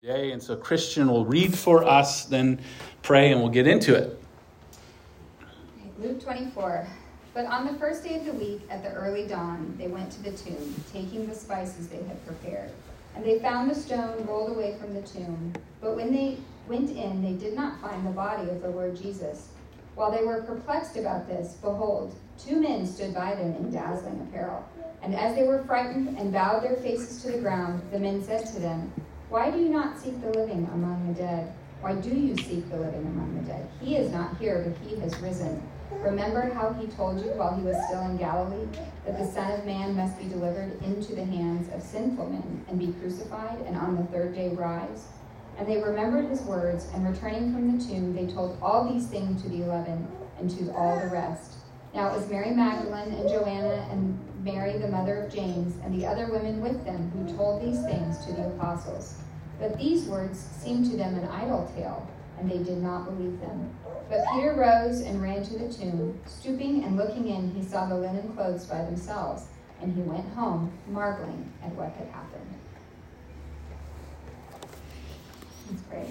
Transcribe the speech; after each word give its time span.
Today, 0.00 0.30
and 0.30 0.40
so 0.40 0.54
Christian 0.54 1.08
will 1.10 1.26
read 1.26 1.58
for 1.58 1.82
us, 1.82 2.24
then 2.24 2.60
pray, 3.02 3.32
and 3.32 3.40
we'll 3.40 3.50
get 3.50 3.66
into 3.66 3.96
it. 3.96 4.16
Luke 5.98 6.22
24. 6.22 6.86
But 7.34 7.46
on 7.46 7.66
the 7.66 7.76
first 7.80 8.04
day 8.04 8.14
of 8.14 8.24
the 8.24 8.32
week, 8.34 8.62
at 8.70 8.84
the 8.84 8.92
early 8.92 9.26
dawn, 9.26 9.74
they 9.76 9.88
went 9.88 10.12
to 10.12 10.22
the 10.22 10.30
tomb, 10.30 10.72
taking 10.92 11.26
the 11.26 11.34
spices 11.34 11.88
they 11.88 11.96
had 12.04 12.24
prepared. 12.24 12.70
And 13.16 13.24
they 13.24 13.40
found 13.40 13.68
the 13.68 13.74
stone 13.74 14.24
rolled 14.24 14.50
away 14.50 14.76
from 14.78 14.94
the 14.94 15.02
tomb. 15.02 15.52
But 15.80 15.96
when 15.96 16.12
they 16.12 16.38
went 16.68 16.90
in, 16.90 17.20
they 17.20 17.32
did 17.32 17.56
not 17.56 17.80
find 17.80 18.06
the 18.06 18.12
body 18.12 18.48
of 18.50 18.62
the 18.62 18.70
Lord 18.70 18.96
Jesus. 18.96 19.48
While 19.96 20.12
they 20.12 20.24
were 20.24 20.42
perplexed 20.42 20.96
about 20.96 21.26
this, 21.26 21.54
behold, 21.54 22.14
two 22.38 22.60
men 22.60 22.86
stood 22.86 23.16
by 23.16 23.34
them 23.34 23.56
in 23.56 23.72
dazzling 23.72 24.20
apparel. 24.20 24.64
And 25.02 25.16
as 25.16 25.34
they 25.34 25.42
were 25.42 25.64
frightened 25.64 26.16
and 26.18 26.32
bowed 26.32 26.62
their 26.62 26.76
faces 26.76 27.20
to 27.22 27.32
the 27.32 27.38
ground, 27.38 27.82
the 27.90 27.98
men 27.98 28.22
said 28.22 28.46
to 28.46 28.60
them, 28.60 28.92
why 29.28 29.50
do 29.50 29.58
you 29.58 29.68
not 29.68 29.98
seek 29.98 30.20
the 30.22 30.30
living 30.30 30.68
among 30.72 31.06
the 31.06 31.20
dead? 31.20 31.52
Why 31.80 31.94
do 31.94 32.10
you 32.10 32.34
seek 32.36 32.68
the 32.70 32.78
living 32.78 33.06
among 33.06 33.36
the 33.36 33.46
dead? 33.46 33.68
He 33.80 33.96
is 33.96 34.10
not 34.10 34.38
here, 34.38 34.64
but 34.66 34.88
he 34.88 34.96
has 35.00 35.18
risen. 35.20 35.62
Remember 35.92 36.52
how 36.52 36.72
he 36.72 36.86
told 36.86 37.22
you 37.24 37.30
while 37.32 37.54
he 37.54 37.62
was 37.62 37.76
still 37.86 38.02
in 38.06 38.16
Galilee 38.16 38.66
that 39.04 39.18
the 39.18 39.26
Son 39.26 39.52
of 39.52 39.64
Man 39.66 39.96
must 39.96 40.18
be 40.18 40.28
delivered 40.28 40.82
into 40.82 41.14
the 41.14 41.24
hands 41.24 41.72
of 41.74 41.82
sinful 41.82 42.30
men 42.30 42.64
and 42.68 42.78
be 42.78 42.92
crucified 43.00 43.58
and 43.66 43.76
on 43.76 43.96
the 43.96 44.04
third 44.04 44.34
day 44.34 44.48
rise? 44.50 45.08
And 45.58 45.68
they 45.68 45.82
remembered 45.82 46.30
his 46.30 46.42
words, 46.42 46.86
and 46.94 47.06
returning 47.06 47.52
from 47.52 47.76
the 47.76 47.84
tomb, 47.84 48.14
they 48.14 48.32
told 48.32 48.56
all 48.62 48.92
these 48.92 49.08
things 49.08 49.42
to 49.42 49.48
the 49.48 49.62
eleven 49.64 50.06
and 50.38 50.48
to 50.50 50.72
all 50.72 50.98
the 51.00 51.08
rest. 51.08 51.54
Now 51.94 52.08
it 52.08 52.16
was 52.16 52.30
Mary 52.30 52.50
Magdalene 52.50 53.12
and 53.12 53.28
Joanna 53.28 53.88
and 53.90 54.18
Mary, 54.44 54.78
the 54.78 54.88
mother 54.88 55.24
of 55.24 55.32
James, 55.32 55.74
and 55.82 55.92
the 55.92 56.06
other 56.06 56.30
women 56.30 56.60
with 56.60 56.84
them 56.84 57.10
who 57.10 57.36
told 57.36 57.60
these 57.60 57.82
things 57.84 58.24
to 58.24 58.32
the 58.32 58.46
apostles. 58.48 59.16
But 59.58 59.76
these 59.78 60.04
words 60.04 60.38
seemed 60.38 60.90
to 60.90 60.96
them 60.96 61.14
an 61.14 61.28
idle 61.28 61.70
tale, 61.74 62.08
and 62.38 62.50
they 62.50 62.58
did 62.58 62.78
not 62.78 63.04
believe 63.06 63.40
them. 63.40 63.70
But 64.08 64.24
Peter 64.32 64.54
rose 64.54 65.00
and 65.00 65.20
ran 65.20 65.42
to 65.44 65.58
the 65.58 65.72
tomb. 65.72 66.18
Stooping 66.26 66.84
and 66.84 66.96
looking 66.96 67.28
in, 67.28 67.50
he 67.50 67.62
saw 67.62 67.86
the 67.86 67.96
linen 67.96 68.32
clothes 68.34 68.64
by 68.66 68.84
themselves, 68.84 69.46
and 69.82 69.94
he 69.94 70.02
went 70.02 70.26
home, 70.34 70.72
marveling 70.88 71.52
at 71.62 71.72
what 71.72 71.92
had 71.92 72.08
happened. 72.08 72.54
Let's 75.70 75.82
pray. 75.82 76.06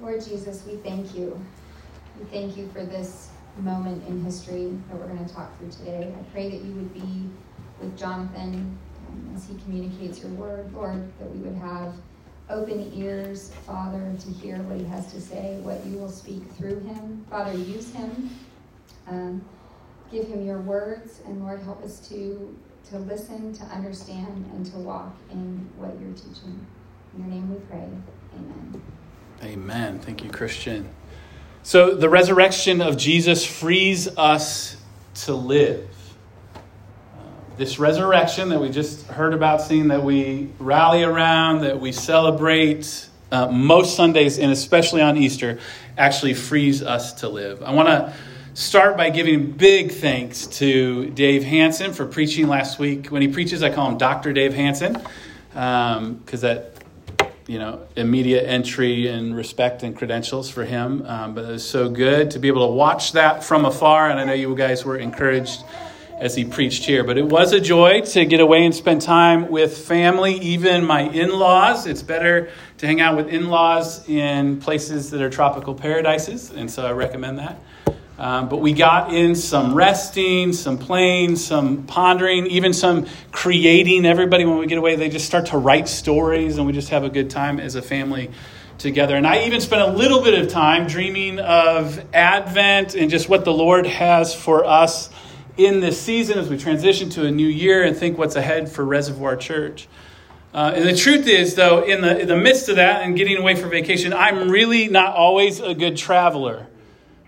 Lord 0.00 0.24
Jesus, 0.24 0.64
we 0.66 0.76
thank 0.76 1.14
you. 1.14 1.40
We 2.18 2.26
thank 2.26 2.56
you 2.56 2.68
for 2.68 2.84
this 2.84 3.30
moment 3.58 4.06
in 4.06 4.24
history 4.24 4.78
that 4.88 4.96
we're 4.96 5.08
going 5.08 5.26
to 5.26 5.34
talk 5.34 5.58
through 5.58 5.70
today. 5.70 6.14
I 6.16 6.22
pray 6.32 6.50
that 6.50 6.64
you 6.64 6.72
would 6.74 6.94
be 6.94 7.28
with 7.80 7.98
Jonathan 7.98 8.78
as 9.34 9.46
he 9.46 9.54
communicates 9.62 10.22
your 10.22 10.32
word, 10.32 10.72
Lord, 10.72 11.10
that 11.18 11.30
we 11.30 11.38
would 11.38 11.56
have 11.56 11.94
open 12.48 12.92
ears, 12.94 13.52
Father, 13.66 14.12
to 14.18 14.30
hear 14.30 14.56
what 14.62 14.78
he 14.78 14.84
has 14.84 15.12
to 15.12 15.20
say, 15.20 15.58
what 15.62 15.84
you 15.86 15.98
will 15.98 16.10
speak 16.10 16.42
through 16.52 16.80
him. 16.80 17.24
Father, 17.30 17.56
use 17.56 17.92
him. 17.92 18.30
Um, 19.06 19.44
give 20.10 20.26
him 20.26 20.44
your 20.44 20.60
words, 20.60 21.20
and 21.26 21.40
Lord, 21.42 21.62
help 21.62 21.82
us 21.84 22.00
to, 22.08 22.56
to 22.90 22.98
listen, 22.98 23.52
to 23.54 23.64
understand, 23.66 24.50
and 24.52 24.66
to 24.66 24.76
walk 24.78 25.14
in 25.30 25.68
what 25.76 25.92
you're 26.00 26.12
teaching. 26.12 26.66
In 27.14 27.20
your 27.20 27.28
name 27.28 27.54
we 27.54 27.60
pray. 27.66 27.88
Amen. 28.36 28.82
Amen. 29.42 29.98
Thank 30.00 30.24
you, 30.24 30.30
Christian. 30.30 30.88
So 31.62 31.94
the 31.94 32.08
resurrection 32.08 32.80
of 32.80 32.96
Jesus 32.96 33.44
frees 33.44 34.08
us 34.16 34.76
to 35.14 35.34
live. 35.34 35.89
This 37.60 37.78
resurrection 37.78 38.48
that 38.48 38.58
we 38.58 38.70
just 38.70 39.06
heard 39.08 39.34
about, 39.34 39.60
seeing 39.60 39.88
that 39.88 40.02
we 40.02 40.48
rally 40.58 41.02
around, 41.02 41.60
that 41.60 41.78
we 41.78 41.92
celebrate 41.92 43.06
uh, 43.30 43.48
most 43.48 43.96
Sundays, 43.96 44.38
and 44.38 44.50
especially 44.50 45.02
on 45.02 45.18
Easter, 45.18 45.58
actually 45.98 46.32
frees 46.32 46.82
us 46.82 47.12
to 47.20 47.28
live. 47.28 47.62
I 47.62 47.74
want 47.74 47.88
to 47.88 48.14
start 48.54 48.96
by 48.96 49.10
giving 49.10 49.50
big 49.52 49.92
thanks 49.92 50.46
to 50.46 51.10
Dave 51.10 51.44
Hanson 51.44 51.92
for 51.92 52.06
preaching 52.06 52.48
last 52.48 52.78
week. 52.78 53.08
When 53.08 53.20
he 53.20 53.28
preaches, 53.28 53.62
I 53.62 53.68
call 53.68 53.90
him 53.90 53.98
Dr. 53.98 54.32
Dave 54.32 54.54
Hanson 54.54 54.94
because 54.94 55.94
um, 55.98 56.24
that 56.24 56.82
you 57.46 57.58
know, 57.58 57.86
immediate 57.94 58.46
entry 58.46 59.08
and 59.08 59.36
respect 59.36 59.82
and 59.82 59.94
credentials 59.94 60.48
for 60.48 60.64
him. 60.64 61.04
Um, 61.04 61.34
but 61.34 61.44
it 61.44 61.48
was 61.48 61.68
so 61.68 61.90
good 61.90 62.30
to 62.30 62.38
be 62.38 62.48
able 62.48 62.66
to 62.68 62.72
watch 62.72 63.12
that 63.12 63.44
from 63.44 63.66
afar. 63.66 64.08
And 64.08 64.18
I 64.18 64.24
know 64.24 64.32
you 64.32 64.54
guys 64.54 64.82
were 64.82 64.96
encouraged 64.96 65.62
as 66.20 66.36
he 66.36 66.44
preached 66.44 66.84
here. 66.84 67.02
But 67.02 67.18
it 67.18 67.26
was 67.26 67.52
a 67.52 67.60
joy 67.60 68.02
to 68.02 68.24
get 68.26 68.40
away 68.40 68.64
and 68.64 68.74
spend 68.74 69.02
time 69.02 69.50
with 69.50 69.76
family, 69.76 70.34
even 70.34 70.84
my 70.84 71.00
in 71.00 71.30
laws. 71.30 71.86
It's 71.86 72.02
better 72.02 72.50
to 72.78 72.86
hang 72.86 73.00
out 73.00 73.16
with 73.16 73.28
in 73.28 73.48
laws 73.48 74.08
in 74.08 74.60
places 74.60 75.10
that 75.10 75.22
are 75.22 75.30
tropical 75.30 75.74
paradises. 75.74 76.50
And 76.50 76.70
so 76.70 76.86
I 76.86 76.92
recommend 76.92 77.38
that. 77.38 77.60
Um, 78.18 78.50
but 78.50 78.58
we 78.58 78.74
got 78.74 79.14
in 79.14 79.34
some 79.34 79.74
resting, 79.74 80.52
some 80.52 80.76
playing, 80.76 81.36
some 81.36 81.84
pondering, 81.84 82.46
even 82.48 82.74
some 82.74 83.06
creating. 83.32 84.04
Everybody, 84.04 84.44
when 84.44 84.58
we 84.58 84.66
get 84.66 84.76
away, 84.76 84.96
they 84.96 85.08
just 85.08 85.24
start 85.24 85.46
to 85.46 85.56
write 85.56 85.88
stories, 85.88 86.58
and 86.58 86.66
we 86.66 86.74
just 86.74 86.90
have 86.90 87.02
a 87.02 87.08
good 87.08 87.30
time 87.30 87.58
as 87.58 87.76
a 87.76 87.82
family 87.82 88.30
together. 88.76 89.16
And 89.16 89.26
I 89.26 89.46
even 89.46 89.60
spent 89.62 89.82
a 89.82 89.92
little 89.92 90.22
bit 90.22 90.34
of 90.34 90.50
time 90.50 90.86
dreaming 90.86 91.38
of 91.38 92.02
Advent 92.14 92.94
and 92.94 93.10
just 93.10 93.28
what 93.28 93.46
the 93.46 93.52
Lord 93.52 93.86
has 93.86 94.34
for 94.34 94.66
us 94.66 95.09
in 95.66 95.80
this 95.80 96.00
season 96.00 96.38
as 96.38 96.48
we 96.48 96.56
transition 96.56 97.10
to 97.10 97.26
a 97.26 97.30
new 97.30 97.46
year 97.46 97.82
and 97.82 97.96
think 97.96 98.16
what's 98.16 98.36
ahead 98.36 98.70
for 98.70 98.84
Reservoir 98.84 99.36
Church. 99.36 99.88
Uh, 100.52 100.72
and 100.74 100.88
the 100.88 100.96
truth 100.96 101.28
is, 101.28 101.54
though, 101.54 101.84
in 101.84 102.00
the, 102.00 102.20
in 102.20 102.28
the 102.28 102.36
midst 102.36 102.68
of 102.68 102.76
that 102.76 103.02
and 103.02 103.16
getting 103.16 103.36
away 103.36 103.54
for 103.54 103.68
vacation, 103.68 104.12
I'm 104.12 104.50
really 104.50 104.88
not 104.88 105.14
always 105.14 105.60
a 105.60 105.74
good 105.74 105.96
traveler. 105.96 106.66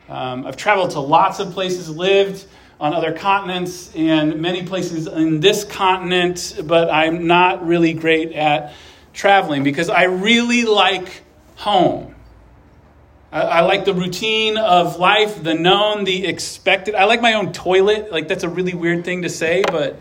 Um, 0.09 0.47
I've 0.47 0.56
traveled 0.56 0.93
to 0.93 1.00
lots 1.00 1.38
of 1.38 1.53
places, 1.53 1.88
lived 1.88 2.44
on 2.81 2.94
other 2.94 3.12
continents 3.12 3.94
and 3.94 4.41
many 4.41 4.64
places 4.64 5.06
in 5.06 5.41
this 5.41 5.62
continent, 5.62 6.59
but 6.64 6.91
I'm 6.91 7.26
not 7.26 7.64
really 7.66 7.93
great 7.93 8.32
at 8.32 8.72
traveling 9.12 9.62
because 9.62 9.88
I 9.88 10.04
really 10.04 10.64
like 10.64 11.22
home. 11.56 12.11
I, 13.32 13.41
I, 13.41 13.60
like 13.62 13.87
the 13.87 13.94
routine 13.94 14.59
of 14.59 14.98
life, 14.98 15.43
the 15.43 15.54
known, 15.54 16.04
the 16.04 16.26
expected. 16.26 16.94
I 16.94 17.04
like 17.04 17.22
my 17.22 17.34
own 17.34 17.53
toilet. 17.53 18.12
Like, 18.12 18.28
that's 18.28 18.44
a 18.44 18.48
really 18.48 18.75
weird 18.75 19.04
thing 19.04 19.22
to 19.22 19.31
say, 19.31 19.65
but 19.66 19.98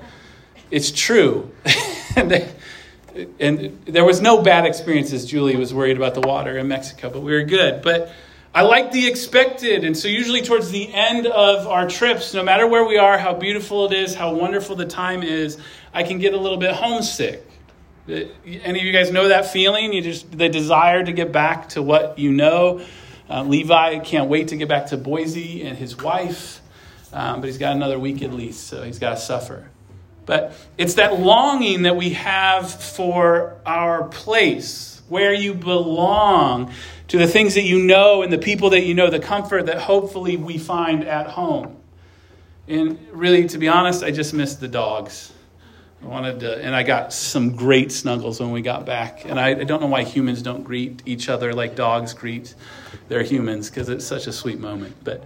it's 0.69 0.91
true. 0.91 1.49
and, 2.15 2.45
and 3.39 3.85
there 3.85 4.03
was 4.03 4.21
no 4.21 4.41
bad 4.41 4.65
experiences. 4.65 5.25
Julie 5.25 5.55
was 5.55 5.73
worried 5.73 5.95
about 5.95 6.13
the 6.13 6.21
water 6.21 6.57
in 6.57 6.67
Mexico, 6.67 7.09
but 7.09 7.21
we 7.21 7.31
were 7.31 7.43
good. 7.43 7.81
But 7.81 8.11
I 8.53 8.63
like 8.63 8.91
the 8.91 9.07
expected. 9.07 9.85
And 9.85 9.95
so, 9.95 10.09
usually, 10.09 10.41
towards 10.41 10.69
the 10.71 10.93
end 10.93 11.25
of 11.25 11.67
our 11.67 11.87
trips, 11.87 12.33
no 12.33 12.43
matter 12.43 12.67
where 12.67 12.85
we 12.85 12.97
are, 12.97 13.17
how 13.17 13.33
beautiful 13.33 13.85
it 13.85 13.93
is, 13.93 14.13
how 14.13 14.33
wonderful 14.33 14.75
the 14.75 14.85
time 14.85 15.23
is, 15.23 15.57
I 15.93 16.03
can 16.03 16.19
get 16.19 16.33
a 16.33 16.37
little 16.37 16.57
bit 16.57 16.73
homesick. 16.73 17.47
Uh, 18.09 18.23
any 18.45 18.79
of 18.79 18.85
you 18.85 18.91
guys 18.91 19.09
know 19.09 19.29
that 19.29 19.45
feeling? 19.45 19.93
You 19.93 20.01
just, 20.01 20.37
the 20.37 20.49
desire 20.49 21.01
to 21.01 21.13
get 21.13 21.31
back 21.31 21.69
to 21.69 21.81
what 21.81 22.19
you 22.19 22.33
know. 22.33 22.81
Uh, 23.31 23.43
Levi 23.43 23.99
can't 23.99 24.29
wait 24.29 24.49
to 24.49 24.57
get 24.57 24.67
back 24.67 24.87
to 24.87 24.97
Boise 24.97 25.63
and 25.63 25.77
his 25.77 25.95
wife, 25.97 26.59
um, 27.13 27.39
but 27.39 27.47
he's 27.47 27.57
got 27.57 27.73
another 27.73 27.97
week 27.97 28.21
at 28.21 28.33
least, 28.33 28.67
so 28.67 28.83
he's 28.83 28.99
got 28.99 29.11
to 29.11 29.17
suffer. 29.17 29.69
But 30.25 30.53
it's 30.77 30.95
that 30.95 31.19
longing 31.19 31.83
that 31.83 31.95
we 31.95 32.09
have 32.09 32.69
for 32.69 33.55
our 33.65 34.03
place, 34.09 35.01
where 35.07 35.33
you 35.33 35.53
belong, 35.53 36.73
to 37.07 37.17
the 37.17 37.27
things 37.27 37.55
that 37.55 37.63
you 37.63 37.79
know 37.79 38.21
and 38.21 38.33
the 38.33 38.37
people 38.37 38.71
that 38.71 38.81
you 38.81 38.93
know, 38.93 39.09
the 39.09 39.19
comfort 39.19 39.67
that 39.67 39.77
hopefully 39.77 40.35
we 40.35 40.57
find 40.57 41.05
at 41.05 41.27
home. 41.27 41.77
And 42.67 42.99
really, 43.11 43.47
to 43.47 43.57
be 43.57 43.69
honest, 43.69 44.03
I 44.03 44.11
just 44.11 44.33
missed 44.33 44.59
the 44.59 44.67
dogs. 44.67 45.31
I 46.03 46.07
wanted 46.07 46.39
to, 46.39 46.57
and 46.63 46.75
I 46.75 46.83
got 46.83 47.13
some 47.13 47.55
great 47.55 47.91
snuggles 47.91 48.39
when 48.39 48.51
we 48.51 48.61
got 48.61 48.85
back. 48.85 49.25
And 49.25 49.39
I, 49.39 49.49
I 49.49 49.63
don't 49.63 49.81
know 49.81 49.87
why 49.87 50.03
humans 50.03 50.41
don't 50.41 50.63
greet 50.63 51.01
each 51.05 51.29
other 51.29 51.53
like 51.53 51.75
dogs 51.75 52.13
greet 52.13 52.55
their 53.07 53.21
humans, 53.23 53.69
because 53.69 53.87
it's 53.89 54.05
such 54.05 54.25
a 54.25 54.31
sweet 54.31 54.59
moment. 54.59 54.95
But 55.03 55.23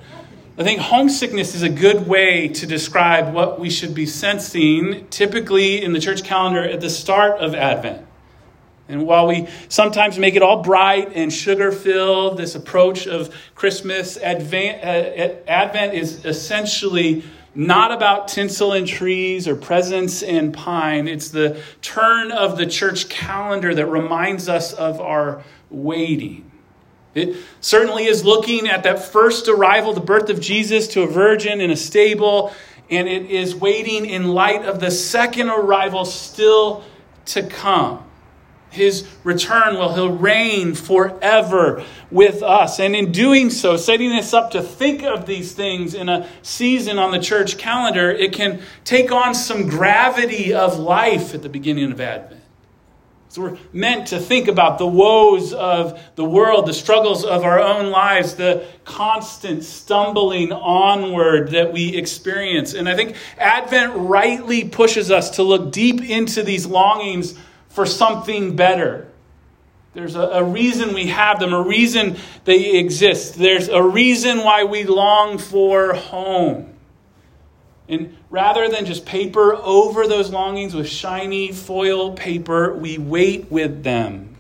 I 0.58 0.64
think 0.64 0.82
homesickness 0.82 1.56
is 1.56 1.64
a 1.64 1.70
good 1.70 2.08
way 2.08 2.50
to 2.50 2.68
describe 2.68 3.34
what 3.34 3.60
we 3.60 3.70
should 3.70 3.94
be 3.94 4.06
sensing, 4.06 5.08
typically 5.08 5.84
in 5.84 5.94
the 5.94 6.00
church 6.00 6.24
calendar 6.24 6.64
at 6.64 6.82
the 6.82 6.90
start 6.90 7.40
of 7.40 7.56
Advent. 7.56 8.06
And 8.88 9.08
while 9.08 9.28
we 9.28 9.48
sometimes 9.68 10.20
make 10.20 10.36
it 10.36 10.44
all 10.44 10.62
bright 10.62 11.14
and 11.16 11.34
sugar 11.34 11.72
filled, 11.72 12.38
this 12.38 12.54
approach 12.54 13.08
of 13.08 13.36
Christmas, 13.56 14.18
Advent, 14.18 14.84
uh, 14.84 15.50
Advent 15.50 15.94
is 15.96 16.24
essentially 16.24 17.24
not 17.56 17.92
about 17.92 18.28
tinsel 18.28 18.74
and 18.74 18.88
trees 18.88 19.48
or 19.48 19.56
presents 19.56 20.22
and 20.22 20.54
pine. 20.54 21.08
It's 21.08 21.30
the 21.30 21.62
turn 21.82 22.32
of 22.32 22.58
the 22.58 22.66
church 22.66 23.10
calendar 23.10 23.74
that 23.74 23.86
reminds 23.88 24.50
us 24.50 24.74
of 24.74 25.00
our 25.00 25.44
waiting. 25.70 26.52
It 27.14 27.38
certainly 27.62 28.06
is 28.06 28.26
looking 28.26 28.68
at 28.68 28.84
that 28.84 29.06
first 29.06 29.48
arrival, 29.48 29.94
the 29.94 30.02
birth 30.02 30.30
of 30.30 30.42
Jesus 30.42 30.90
to 30.90 31.04
a 31.04 31.08
virgin 31.08 31.62
in 31.62 31.72
a 31.72 31.78
stable, 31.78 32.54
and 32.90 33.08
it 33.08 33.32
is 33.32 33.56
waiting 33.56 34.06
in 34.06 34.28
light 34.28 34.66
of 34.66 34.82
the 34.82 34.92
second 34.92 35.50
arrival 35.50 36.04
still 36.04 36.84
to 37.28 37.42
come 37.42 38.05
his 38.76 39.08
return 39.24 39.76
will 39.76 39.94
he'll 39.94 40.12
reign 40.12 40.76
forever 40.76 41.84
with 42.12 42.44
us. 42.44 42.80
And 42.80 42.96
in 42.96 43.12
doing 43.12 43.50
so, 43.50 43.78
setting 43.78 44.12
us 44.12 44.34
up 44.34 44.52
to 44.52 44.62
think 44.62 45.04
of 45.04 45.26
these 45.26 45.54
things 45.54 45.94
in 45.94 46.10
a 46.10 46.30
season 46.42 47.00
on 47.00 47.12
the 47.12 47.20
church 47.20 47.58
calendar, 47.58 48.12
it 48.12 48.34
can 48.34 48.62
take 48.84 49.12
on 49.12 49.34
some 49.34 49.68
gravity 49.68 50.54
of 50.54 50.78
life 50.78 51.34
at 51.34 51.42
the 51.42 51.50
beginning 51.50 51.92
of 51.92 52.00
Advent. 52.00 52.42
So 53.36 53.42
we're 53.42 53.58
meant 53.74 54.08
to 54.08 54.20
think 54.20 54.48
about 54.48 54.78
the 54.78 54.88
woes 54.88 55.52
of 55.52 56.02
the 56.16 56.24
world, 56.24 56.68
the 56.68 56.74
struggles 56.74 57.26
of 57.26 57.44
our 57.44 57.60
own 57.60 57.92
lives, 57.92 58.36
the 58.36 58.66
constant 58.86 59.66
stumbling 59.66 60.54
onward 60.54 61.52
that 61.52 61.74
we 61.74 61.98
experience. 61.98 62.74
And 62.74 62.88
I 62.88 62.96
think 62.96 63.18
Advent 63.38 63.92
rightly 63.94 64.70
pushes 64.70 65.12
us 65.12 65.32
to 65.32 65.44
look 65.44 65.74
deep 65.74 66.02
into 66.02 66.44
these 66.44 66.66
longings 66.66 67.38
for 67.76 67.86
something 67.86 68.56
better. 68.56 69.06
There's 69.94 70.16
a, 70.16 70.22
a, 70.22 70.44
reason 70.44 70.94
we 70.94 71.08
have 71.08 71.40
them, 71.40 71.54
a 71.54 71.62
reason 71.62 72.16
they 72.46 72.78
exist. 72.78 73.36
There's 73.36 73.68
a 73.68 73.84
reason 73.84 74.40
why 74.40 74.64
we 74.64 74.86
long 74.86 75.38
for 75.38 75.94
home. 75.94 76.74
And 77.90 78.18
rather 78.30 78.70
than 78.70 78.86
just 78.86 79.06
paper 79.06 79.56
over 79.56 80.08
those 80.08 80.32
longings 80.32 80.74
with 80.74 80.88
shiny 80.88 81.52
foil 81.52 82.14
paper, 82.14 82.74
we 82.74 82.98
wait 82.98 83.52
with 83.52 83.84
them. 83.84 84.38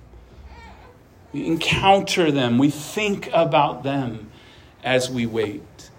We 1.33 1.45
encounter 1.45 2.31
them. 2.31 2.57
We 2.57 2.69
think 2.69 3.29
about 3.33 3.83
them 3.83 4.31
as 4.81 5.09
we 5.09 5.25
wait. 5.25 5.89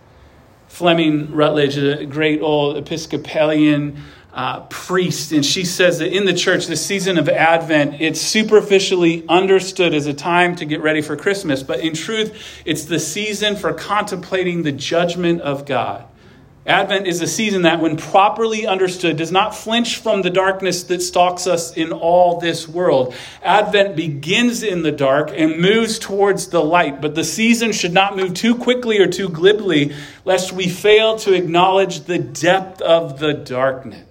Fleming 0.69 1.33
Rutledge, 1.33 1.77
a 1.77 2.06
great 2.06 2.41
old 2.41 2.79
Episcopalian 2.79 4.03
uh, 4.37 4.61
priest, 4.67 5.33
and 5.33 5.44
she 5.44 5.65
says 5.65 5.99
that 6.00 6.15
in 6.15 6.27
the 6.27 6.35
church, 6.35 6.67
the 6.67 6.77
season 6.77 7.17
of 7.17 7.27
Advent, 7.27 8.03
it's 8.03 8.21
superficially 8.21 9.27
understood 9.31 9.94
as 9.94 10.06
a 10.06 10.12
time 10.12 10.55
to 10.56 10.67
get 10.67 10.83
ready 10.83 11.00
for 11.00 11.17
Christmas, 11.17 11.62
but 11.62 11.81
in 11.81 11.94
truth, 11.94 12.62
it's 12.67 12.85
the 12.85 12.99
season 12.99 13.56
for 13.56 13.73
contemplating 13.73 14.62
the 14.62 14.73
judgment 14.73 15.41
of 15.41 15.65
God. 15.65 16.05
Advent 16.67 17.06
is 17.06 17.23
a 17.23 17.27
season 17.27 17.62
that, 17.62 17.81
when 17.81 17.97
properly 17.97 18.67
understood, 18.67 19.17
does 19.17 19.33
not 19.33 19.55
flinch 19.55 19.97
from 19.99 20.21
the 20.21 20.29
darkness 20.29 20.83
that 20.83 21.00
stalks 21.00 21.47
us 21.47 21.75
in 21.75 21.93
all 21.93 22.38
this 22.38 22.69
world. 22.69 23.15
Advent 23.43 23.97
begins 23.97 24.62
in 24.62 24.83
the 24.83 24.93
dark 24.93 25.31
and 25.35 25.61
moves 25.61 25.99
towards 25.99 26.49
the 26.49 26.62
light, 26.62 27.00
but 27.00 27.15
the 27.15 27.25
season 27.25 27.73
should 27.73 27.94
not 27.94 28.17
move 28.17 28.35
too 28.35 28.55
quickly 28.55 28.99
or 28.99 29.06
too 29.06 29.31
glibly, 29.31 29.94
lest 30.27 30.53
we 30.53 30.69
fail 30.69 31.17
to 31.17 31.33
acknowledge 31.33 32.00
the 32.00 32.19
depth 32.19 32.83
of 32.83 33.19
the 33.19 33.33
darkness. 33.33 34.06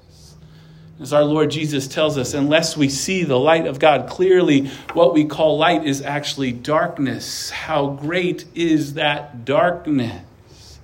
As 1.00 1.12
our 1.12 1.26
Lord 1.26 1.52
Jesus 1.52 1.88
tells 1.88 2.18
us, 2.18 2.34
unless 2.34 2.78
we 2.78 2.88
see 2.88 3.24
the 3.24 3.38
light 3.38 3.68
of 3.68 3.80
God 3.80 4.08
clearly, 4.10 4.68
what 4.94 5.14
we 5.14 5.26
call 5.26 5.58
light 5.58 5.86
is 5.86 6.02
actually 6.02 6.54
darkness. 6.54 7.50
How 7.50 7.88
great 7.88 8.46
is 8.56 8.94
that 8.94 9.44
darkness? 9.44 10.80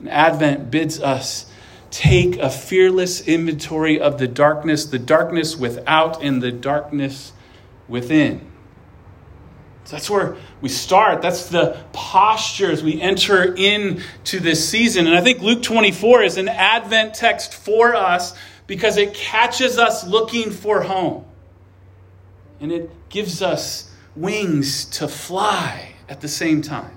And 0.00 0.08
Advent 0.08 0.70
bids 0.70 1.00
us 1.00 1.46
take 1.92 2.38
a 2.38 2.50
fearless 2.50 3.20
inventory 3.28 4.00
of 4.00 4.18
the 4.18 4.26
darkness, 4.26 4.86
the 4.86 4.98
darkness 4.98 5.56
without 5.56 6.22
and 6.22 6.42
the 6.42 6.50
darkness 6.50 7.32
within. 7.86 8.40
So 9.84 9.96
that's 9.96 10.08
where 10.08 10.36
we 10.60 10.70
start. 10.70 11.22
That's 11.22 11.50
the 11.50 11.78
posture 11.92 12.70
as 12.70 12.82
we 12.82 13.00
enter 13.00 13.54
into 13.54 14.40
this 14.40 14.66
season. 14.68 15.06
And 15.06 15.14
I 15.14 15.20
think 15.20 15.40
Luke 15.40 15.62
24 15.62 16.22
is 16.22 16.36
an 16.36 16.48
Advent 16.48 17.14
text 17.14 17.52
for 17.52 17.94
us 17.94 18.34
because 18.66 18.96
it 18.96 19.14
catches 19.14 19.78
us 19.78 20.06
looking 20.06 20.50
for 20.50 20.82
home. 20.82 21.24
And 22.60 22.70
it 22.70 22.90
gives 23.08 23.42
us 23.42 23.92
wings 24.14 24.84
to 24.86 25.08
fly 25.08 25.94
at 26.08 26.20
the 26.20 26.28
same 26.28 26.62
time. 26.62 26.96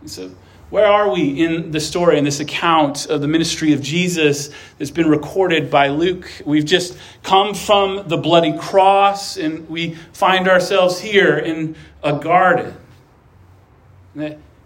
And 0.00 0.10
so, 0.10 0.30
where 0.70 0.86
are 0.86 1.12
we 1.12 1.44
in 1.44 1.70
the 1.70 1.80
story, 1.80 2.18
in 2.18 2.24
this 2.24 2.40
account 2.40 3.06
of 3.06 3.20
the 3.20 3.28
ministry 3.28 3.72
of 3.74 3.82
Jesus 3.82 4.50
that's 4.78 4.90
been 4.90 5.08
recorded 5.08 5.70
by 5.70 5.88
Luke? 5.88 6.28
We've 6.44 6.64
just 6.64 6.96
come 7.22 7.54
from 7.54 8.08
the 8.08 8.16
bloody 8.16 8.56
cross, 8.58 9.36
and 9.36 9.68
we 9.68 9.94
find 10.12 10.48
ourselves 10.48 10.98
here 10.98 11.36
in 11.38 11.76
a 12.02 12.18
garden 12.18 12.76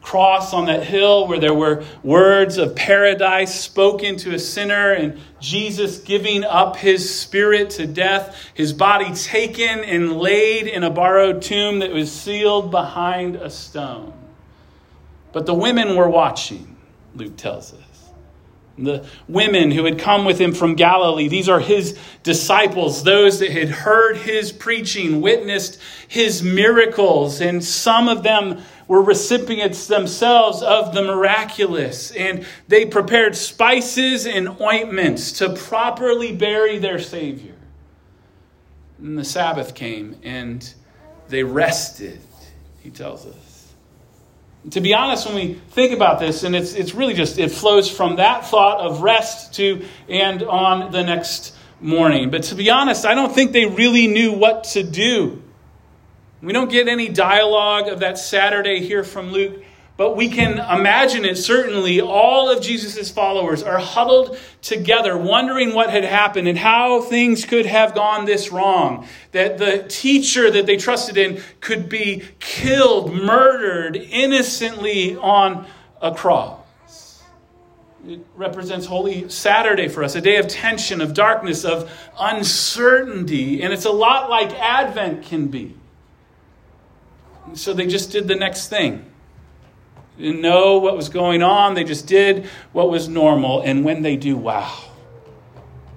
cross 0.08 0.54
on 0.54 0.64
that 0.64 0.84
hill 0.84 1.28
where 1.28 1.38
there 1.38 1.52
were 1.52 1.84
words 2.02 2.56
of 2.56 2.74
paradise 2.74 3.60
spoken 3.60 4.16
to 4.16 4.34
a 4.34 4.38
sinner 4.38 4.94
and 4.94 5.20
Jesus 5.38 5.98
giving 5.98 6.44
up 6.44 6.76
his 6.76 7.20
spirit 7.20 7.68
to 7.72 7.86
death, 7.86 8.34
his 8.54 8.72
body 8.72 9.12
taken 9.12 9.84
and 9.84 10.16
laid 10.16 10.66
in 10.66 10.82
a 10.82 10.88
borrowed 10.88 11.42
tomb 11.42 11.80
that 11.80 11.90
was 11.90 12.10
sealed 12.10 12.70
behind 12.70 13.36
a 13.36 13.50
stone. 13.50 14.14
But 15.32 15.44
the 15.44 15.52
women 15.52 15.94
were 15.94 16.08
watching, 16.08 16.78
Luke 17.14 17.36
tells 17.36 17.74
us. 17.74 17.82
The 18.78 19.04
women 19.28 19.72
who 19.72 19.84
had 19.84 19.98
come 19.98 20.24
with 20.24 20.40
him 20.40 20.54
from 20.54 20.74
Galilee, 20.74 21.28
these 21.28 21.50
are 21.50 21.60
his 21.60 21.98
disciples, 22.22 23.02
those 23.02 23.40
that 23.40 23.50
had 23.50 23.68
heard 23.68 24.16
his 24.16 24.52
preaching, 24.52 25.20
witnessed 25.20 25.78
his 26.06 26.42
miracles, 26.42 27.42
and 27.42 27.62
some 27.62 28.08
of 28.08 28.22
them 28.22 28.62
were 28.88 29.02
recipients 29.02 29.86
themselves 29.86 30.62
of 30.62 30.94
the 30.94 31.02
miraculous, 31.02 32.10
and 32.12 32.44
they 32.66 32.86
prepared 32.86 33.36
spices 33.36 34.26
and 34.26 34.60
ointments 34.60 35.32
to 35.32 35.50
properly 35.54 36.34
bury 36.34 36.78
their 36.78 36.98
Savior. 36.98 37.54
And 38.98 39.16
the 39.16 39.24
Sabbath 39.24 39.74
came, 39.74 40.16
and 40.22 40.74
they 41.28 41.44
rested, 41.44 42.20
he 42.80 42.90
tells 42.90 43.26
us. 43.26 43.74
To 44.70 44.80
be 44.80 44.94
honest, 44.94 45.26
when 45.26 45.34
we 45.34 45.54
think 45.70 45.92
about 45.92 46.18
this, 46.18 46.42
and 46.42 46.56
it's, 46.56 46.74
it's 46.74 46.94
really 46.94 47.14
just, 47.14 47.38
it 47.38 47.50
flows 47.50 47.90
from 47.90 48.16
that 48.16 48.46
thought 48.46 48.80
of 48.80 49.02
rest 49.02 49.54
to 49.54 49.84
and 50.08 50.42
on 50.42 50.90
the 50.90 51.04
next 51.04 51.54
morning. 51.80 52.30
But 52.30 52.42
to 52.44 52.54
be 52.54 52.70
honest, 52.70 53.04
I 53.04 53.14
don't 53.14 53.32
think 53.32 53.52
they 53.52 53.66
really 53.66 54.06
knew 54.06 54.32
what 54.32 54.64
to 54.64 54.82
do. 54.82 55.42
We 56.40 56.52
don't 56.52 56.70
get 56.70 56.86
any 56.86 57.08
dialogue 57.08 57.88
of 57.88 58.00
that 58.00 58.16
Saturday 58.16 58.80
here 58.80 59.02
from 59.02 59.32
Luke, 59.32 59.64
but 59.96 60.16
we 60.16 60.28
can 60.28 60.58
imagine 60.58 61.24
it 61.24 61.36
certainly. 61.36 62.00
All 62.00 62.48
of 62.48 62.62
Jesus' 62.62 63.10
followers 63.10 63.64
are 63.64 63.78
huddled 63.78 64.38
together, 64.62 65.18
wondering 65.18 65.74
what 65.74 65.90
had 65.90 66.04
happened 66.04 66.46
and 66.46 66.56
how 66.56 67.00
things 67.00 67.44
could 67.44 67.66
have 67.66 67.92
gone 67.92 68.24
this 68.24 68.52
wrong. 68.52 69.08
That 69.32 69.58
the 69.58 69.84
teacher 69.88 70.48
that 70.48 70.66
they 70.66 70.76
trusted 70.76 71.16
in 71.16 71.42
could 71.60 71.88
be 71.88 72.22
killed, 72.38 73.12
murdered 73.12 73.96
innocently 73.96 75.16
on 75.16 75.66
a 76.00 76.14
cross. 76.14 76.60
It 78.06 78.24
represents 78.36 78.86
Holy 78.86 79.28
Saturday 79.28 79.88
for 79.88 80.04
us, 80.04 80.14
a 80.14 80.20
day 80.20 80.36
of 80.36 80.46
tension, 80.46 81.00
of 81.00 81.14
darkness, 81.14 81.64
of 81.64 81.90
uncertainty. 82.16 83.60
And 83.60 83.72
it's 83.72 83.86
a 83.86 83.90
lot 83.90 84.30
like 84.30 84.52
Advent 84.52 85.24
can 85.24 85.48
be. 85.48 85.74
So 87.54 87.72
they 87.72 87.86
just 87.86 88.10
did 88.12 88.28
the 88.28 88.36
next 88.36 88.68
thing. 88.68 89.04
They 90.16 90.24
didn't 90.24 90.40
know 90.40 90.78
what 90.78 90.96
was 90.96 91.08
going 91.08 91.42
on, 91.42 91.74
they 91.74 91.84
just 91.84 92.06
did 92.06 92.46
what 92.72 92.90
was 92.90 93.08
normal. 93.08 93.60
And 93.62 93.84
when 93.84 94.02
they 94.02 94.16
do, 94.16 94.36
wow, 94.36 94.76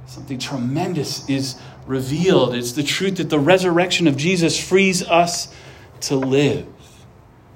something 0.05 0.37
tremendous 0.37 1.27
is 1.29 1.59
revealed. 1.87 2.53
It's 2.53 2.73
the 2.73 2.83
truth 2.83 3.17
that 3.17 3.29
the 3.29 3.39
resurrection 3.39 4.07
of 4.07 4.17
Jesus 4.17 4.61
frees 4.61 5.03
us 5.03 5.53
to 6.01 6.15
live. 6.15 6.67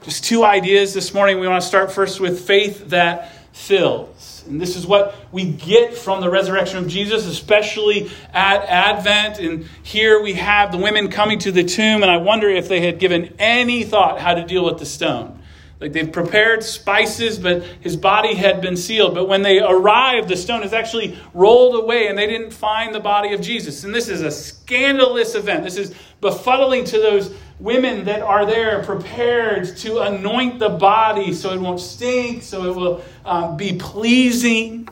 Just 0.03 0.23
two 0.23 0.43
ideas 0.43 0.93
this 0.93 1.13
morning. 1.13 1.39
We 1.39 1.47
want 1.47 1.61
to 1.61 1.67
start 1.67 1.91
first 1.91 2.19
with 2.19 2.45
faith 2.45 2.89
that 2.89 3.31
fills. 3.55 4.43
And 4.47 4.59
this 4.61 4.75
is 4.75 4.85
what 4.85 5.15
we 5.31 5.45
get 5.45 5.97
from 5.97 6.19
the 6.19 6.29
resurrection 6.29 6.77
of 6.77 6.87
Jesus, 6.89 7.25
especially 7.25 8.11
at 8.33 8.63
Advent. 8.65 9.39
And 9.39 9.65
here 9.81 10.21
we 10.21 10.33
have 10.33 10.73
the 10.73 10.77
women 10.77 11.09
coming 11.09 11.39
to 11.39 11.53
the 11.53 11.63
tomb, 11.63 12.03
and 12.03 12.11
I 12.11 12.17
wonder 12.17 12.49
if 12.49 12.67
they 12.67 12.81
had 12.81 12.99
given 12.99 13.33
any 13.39 13.83
thought 13.83 14.19
how 14.19 14.35
to 14.35 14.45
deal 14.45 14.65
with 14.65 14.77
the 14.77 14.85
stone. 14.85 15.34
Like 15.79 15.91
they've 15.91 16.11
prepared 16.11 16.63
spices, 16.63 17.37
but 17.37 17.61
his 17.81 17.97
body 17.97 18.33
had 18.33 18.61
been 18.61 18.77
sealed. 18.77 19.13
But 19.13 19.27
when 19.27 19.41
they 19.41 19.59
arrived, 19.59 20.29
the 20.29 20.37
stone 20.37 20.63
is 20.63 20.71
actually 20.71 21.19
rolled 21.33 21.75
away 21.75 22.07
and 22.07 22.17
they 22.17 22.27
didn't 22.27 22.51
find 22.51 22.95
the 22.95 23.01
body 23.01 23.33
of 23.33 23.41
Jesus. 23.41 23.83
And 23.83 23.93
this 23.93 24.07
is 24.07 24.21
a 24.21 24.31
scandalous 24.31 25.35
event. 25.35 25.65
This 25.65 25.77
is 25.77 25.93
befuddling 26.21 26.85
to 26.87 26.97
those 26.97 27.35
women 27.59 28.05
that 28.05 28.21
are 28.21 28.45
there 28.45 28.83
prepared 28.83 29.75
to 29.77 29.99
anoint 29.99 30.59
the 30.59 30.69
body 30.69 31.33
so 31.33 31.51
it 31.51 31.59
won't 31.59 31.81
stink, 31.81 32.43
so 32.43 32.71
it 32.71 32.75
will 32.75 33.03
um, 33.25 33.57
be 33.57 33.77
pleasing. 33.77 34.87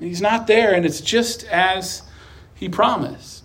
He's 0.00 0.20
not 0.22 0.46
there, 0.46 0.74
and 0.74 0.84
it's 0.86 1.00
just 1.00 1.44
as 1.44 2.02
he 2.54 2.68
promised. 2.68 3.39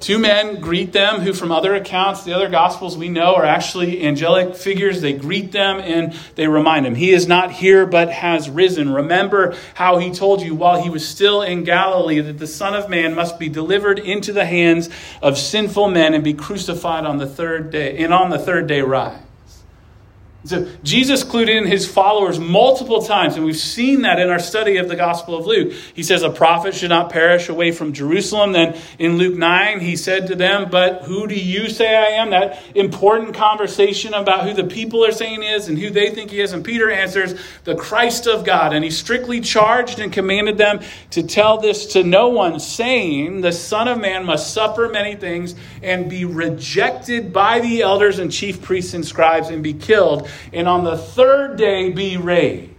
Two 0.00 0.20
men 0.20 0.60
greet 0.60 0.92
them, 0.92 1.20
who, 1.22 1.32
from 1.32 1.50
other 1.50 1.74
accounts, 1.74 2.22
the 2.22 2.32
other 2.32 2.48
gospels 2.48 2.96
we 2.96 3.08
know 3.08 3.34
are 3.34 3.44
actually 3.44 4.04
angelic 4.06 4.54
figures. 4.54 5.00
They 5.00 5.12
greet 5.12 5.50
them 5.50 5.80
and 5.80 6.14
they 6.36 6.46
remind 6.46 6.86
them, 6.86 6.94
He 6.94 7.10
is 7.10 7.26
not 7.26 7.50
here, 7.50 7.84
but 7.84 8.08
has 8.08 8.48
risen. 8.48 8.92
Remember 8.92 9.56
how 9.74 9.98
He 9.98 10.12
told 10.12 10.40
you 10.40 10.54
while 10.54 10.80
He 10.80 10.88
was 10.88 11.06
still 11.06 11.42
in 11.42 11.64
Galilee 11.64 12.20
that 12.20 12.38
the 12.38 12.46
Son 12.46 12.76
of 12.76 12.88
Man 12.88 13.16
must 13.16 13.40
be 13.40 13.48
delivered 13.48 13.98
into 13.98 14.32
the 14.32 14.46
hands 14.46 14.88
of 15.20 15.36
sinful 15.36 15.90
men 15.90 16.14
and 16.14 16.22
be 16.22 16.32
crucified 16.32 17.04
on 17.04 17.18
the 17.18 17.26
third 17.26 17.72
day, 17.72 17.98
and 17.98 18.14
on 18.14 18.30
the 18.30 18.38
third 18.38 18.68
day 18.68 18.82
rise. 18.82 19.18
So 20.44 20.68
Jesus 20.84 21.24
clued 21.24 21.48
in 21.48 21.66
his 21.66 21.90
followers 21.90 22.38
multiple 22.38 23.02
times, 23.02 23.34
and 23.34 23.44
we've 23.44 23.56
seen 23.56 24.02
that 24.02 24.20
in 24.20 24.30
our 24.30 24.38
study 24.38 24.76
of 24.76 24.88
the 24.88 24.94
Gospel 24.94 25.36
of 25.36 25.46
Luke. 25.46 25.72
He 25.94 26.04
says, 26.04 26.22
A 26.22 26.30
prophet 26.30 26.76
should 26.76 26.90
not 26.90 27.10
perish 27.10 27.48
away 27.48 27.72
from 27.72 27.92
Jerusalem. 27.92 28.52
Then 28.52 28.78
in 29.00 29.18
Luke 29.18 29.36
9, 29.36 29.80
he 29.80 29.96
said 29.96 30.28
to 30.28 30.36
them, 30.36 30.70
But 30.70 31.02
who 31.02 31.26
do 31.26 31.34
you 31.34 31.68
say 31.68 31.96
I 31.96 32.22
am? 32.22 32.30
That 32.30 32.62
important 32.76 33.34
conversation 33.34 34.14
about 34.14 34.46
who 34.46 34.54
the 34.54 34.62
people 34.62 35.04
are 35.04 35.10
saying 35.10 35.42
is 35.42 35.66
and 35.66 35.76
who 35.76 35.90
they 35.90 36.10
think 36.10 36.30
he 36.30 36.40
is. 36.40 36.52
And 36.52 36.64
Peter 36.64 36.88
answers, 36.88 37.34
The 37.64 37.74
Christ 37.74 38.28
of 38.28 38.44
God. 38.44 38.72
And 38.72 38.84
he 38.84 38.92
strictly 38.92 39.40
charged 39.40 39.98
and 39.98 40.12
commanded 40.12 40.56
them 40.56 40.78
to 41.10 41.24
tell 41.24 41.58
this 41.58 41.86
to 41.94 42.04
no 42.04 42.28
one, 42.28 42.60
saying, 42.60 43.40
The 43.40 43.52
Son 43.52 43.88
of 43.88 43.98
Man 43.98 44.24
must 44.24 44.54
suffer 44.54 44.88
many 44.88 45.16
things 45.16 45.56
and 45.82 46.08
be 46.08 46.24
rejected 46.24 47.32
by 47.32 47.58
the 47.58 47.82
elders 47.82 48.20
and 48.20 48.30
chief 48.30 48.62
priests 48.62 48.94
and 48.94 49.04
scribes 49.04 49.48
and 49.48 49.64
be 49.64 49.74
killed 49.74 50.28
and 50.52 50.68
on 50.68 50.84
the 50.84 50.96
third 50.96 51.56
day 51.56 51.90
be 51.90 52.16
raised. 52.16 52.72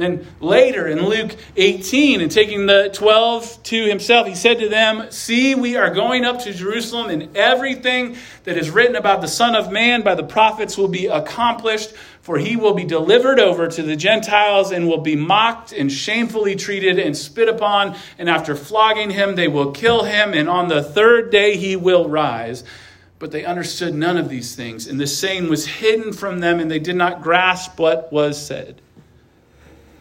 Then 0.00 0.26
later 0.40 0.88
in 0.88 1.04
Luke 1.04 1.36
18, 1.56 2.22
and 2.22 2.30
taking 2.30 2.64
the 2.64 2.88
12 2.94 3.62
to 3.64 3.84
himself, 3.84 4.26
he 4.26 4.34
said 4.34 4.58
to 4.60 4.68
them, 4.68 5.10
See, 5.10 5.54
we 5.54 5.76
are 5.76 5.92
going 5.92 6.24
up 6.24 6.38
to 6.44 6.54
Jerusalem, 6.54 7.10
and 7.10 7.36
everything 7.36 8.16
that 8.44 8.56
is 8.56 8.70
written 8.70 8.96
about 8.96 9.20
the 9.20 9.28
Son 9.28 9.54
of 9.54 9.70
Man 9.70 10.00
by 10.00 10.14
the 10.14 10.22
prophets 10.22 10.78
will 10.78 10.88
be 10.88 11.06
accomplished, 11.06 11.92
for 12.22 12.38
he 12.38 12.56
will 12.56 12.72
be 12.72 12.84
delivered 12.84 13.38
over 13.38 13.68
to 13.68 13.82
the 13.82 13.94
Gentiles 13.94 14.72
and 14.72 14.88
will 14.88 15.02
be 15.02 15.16
mocked 15.16 15.72
and 15.72 15.92
shamefully 15.92 16.56
treated 16.56 16.98
and 16.98 17.14
spit 17.14 17.50
upon. 17.50 17.94
And 18.18 18.30
after 18.30 18.56
flogging 18.56 19.10
him, 19.10 19.34
they 19.34 19.48
will 19.48 19.70
kill 19.70 20.04
him, 20.04 20.32
and 20.32 20.48
on 20.48 20.68
the 20.68 20.82
third 20.82 21.30
day 21.30 21.58
he 21.58 21.76
will 21.76 22.08
rise. 22.08 22.64
But 23.20 23.30
they 23.30 23.44
understood 23.44 23.94
none 23.94 24.16
of 24.16 24.28
these 24.28 24.56
things, 24.56 24.88
and 24.88 24.98
the 24.98 25.06
saying 25.06 25.48
was 25.48 25.66
hidden 25.66 26.12
from 26.12 26.40
them, 26.40 26.58
and 26.58 26.68
they 26.70 26.78
did 26.80 26.96
not 26.96 27.22
grasp 27.22 27.78
what 27.78 28.12
was 28.12 28.44
said. 28.44 28.80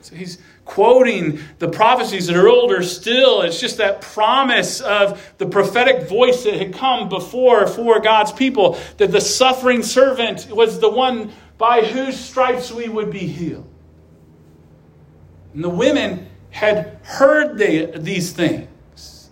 So 0.01 0.15
he's 0.15 0.39
quoting 0.63 1.39
the 1.57 1.67
prophecies 1.67 2.27
that 2.27 2.37
are 2.37 2.47
older 2.47 2.81
still. 2.81 3.41
It's 3.41 3.59
just 3.59 3.77
that 3.77 4.01
promise 4.01 4.79
of 4.79 5.33
the 5.37 5.47
prophetic 5.47 6.07
voice 6.07 6.43
that 6.45 6.53
had 6.53 6.73
come 6.73 7.09
before 7.09 7.67
for 7.67 7.99
God's 7.99 8.31
people 8.31 8.79
that 8.97 9.11
the 9.11 9.19
suffering 9.19 9.83
servant 9.83 10.49
was 10.49 10.79
the 10.79 10.89
one 10.89 11.31
by 11.57 11.83
whose 11.83 12.17
stripes 12.17 12.71
we 12.71 12.87
would 12.87 13.11
be 13.11 13.19
healed. 13.19 13.67
And 15.53 15.63
the 15.63 15.69
women 15.69 16.29
had 16.51 16.99
heard 17.03 17.57
they, 17.57 17.85
these 17.85 18.31
things. 18.31 19.29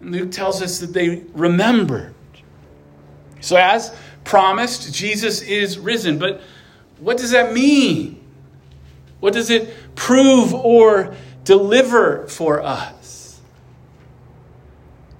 And 0.00 0.10
Luke 0.10 0.32
tells 0.32 0.60
us 0.60 0.80
that 0.80 0.92
they 0.92 1.22
remembered. 1.34 2.14
So, 3.42 3.56
as 3.56 3.94
promised, 4.24 4.94
Jesus 4.94 5.42
is 5.42 5.78
risen. 5.78 6.18
But 6.18 6.40
what 6.98 7.18
does 7.18 7.32
that 7.32 7.52
mean? 7.52 8.22
What 9.20 9.34
does 9.34 9.50
it 9.50 9.94
prove 9.94 10.54
or 10.54 11.14
deliver 11.44 12.26
for 12.28 12.62
us? 12.62 13.40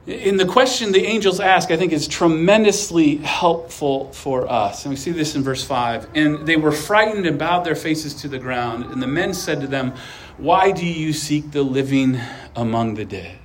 In 0.07 0.37
the 0.37 0.47
question 0.47 0.91
the 0.91 1.05
angels 1.05 1.39
ask, 1.39 1.71
I 1.71 1.77
think 1.77 1.93
is 1.93 2.09
tremendously 2.09 3.17
helpful 3.19 4.13
for 4.13 4.51
us. 4.51 4.85
And 4.85 4.91
we 4.91 4.97
see 4.97 5.13
this 5.13 5.37
in 5.37 5.43
verse 5.43 5.63
5. 5.63 6.09
And 6.15 6.47
they 6.47 6.57
were 6.57 6.73
frightened 6.73 7.27
and 7.27 7.39
bowed 7.39 7.65
their 7.65 7.77
faces 7.77 8.15
to 8.15 8.29
the 8.29 8.39
ground. 8.39 8.87
And 8.87 9.01
the 9.01 9.07
men 9.07 9.33
said 9.33 9.61
to 9.61 9.69
them, 9.69 9.95
Why 10.39 10.73
do 10.73 10.85
you 10.85 11.13
seek 11.13 11.53
the 11.53 11.63
living 11.63 12.19
among 12.57 12.95
the 12.95 13.05
dead? 13.05 13.39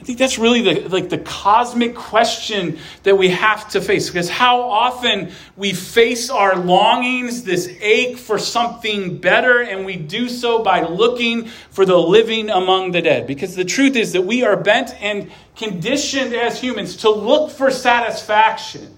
I 0.00 0.02
think 0.02 0.18
that's 0.18 0.38
really 0.38 0.62
the, 0.62 0.88
like 0.88 1.10
the 1.10 1.18
cosmic 1.18 1.94
question 1.94 2.78
that 3.02 3.18
we 3.18 3.28
have 3.28 3.68
to 3.70 3.82
face 3.82 4.08
because 4.08 4.30
how 4.30 4.62
often 4.62 5.30
we 5.58 5.74
face 5.74 6.30
our 6.30 6.56
longings, 6.56 7.44
this 7.44 7.68
ache 7.82 8.16
for 8.16 8.38
something 8.38 9.18
better, 9.18 9.60
and 9.60 9.84
we 9.84 9.96
do 9.96 10.30
so 10.30 10.62
by 10.62 10.82
looking 10.82 11.46
for 11.70 11.84
the 11.84 11.98
living 11.98 12.48
among 12.48 12.92
the 12.92 13.02
dead. 13.02 13.26
Because 13.26 13.54
the 13.54 13.64
truth 13.64 13.94
is 13.94 14.12
that 14.12 14.22
we 14.22 14.42
are 14.42 14.56
bent 14.56 14.94
and 15.02 15.30
conditioned 15.54 16.34
as 16.34 16.58
humans 16.58 16.96
to 16.96 17.10
look 17.10 17.50
for 17.50 17.70
satisfaction 17.70 18.96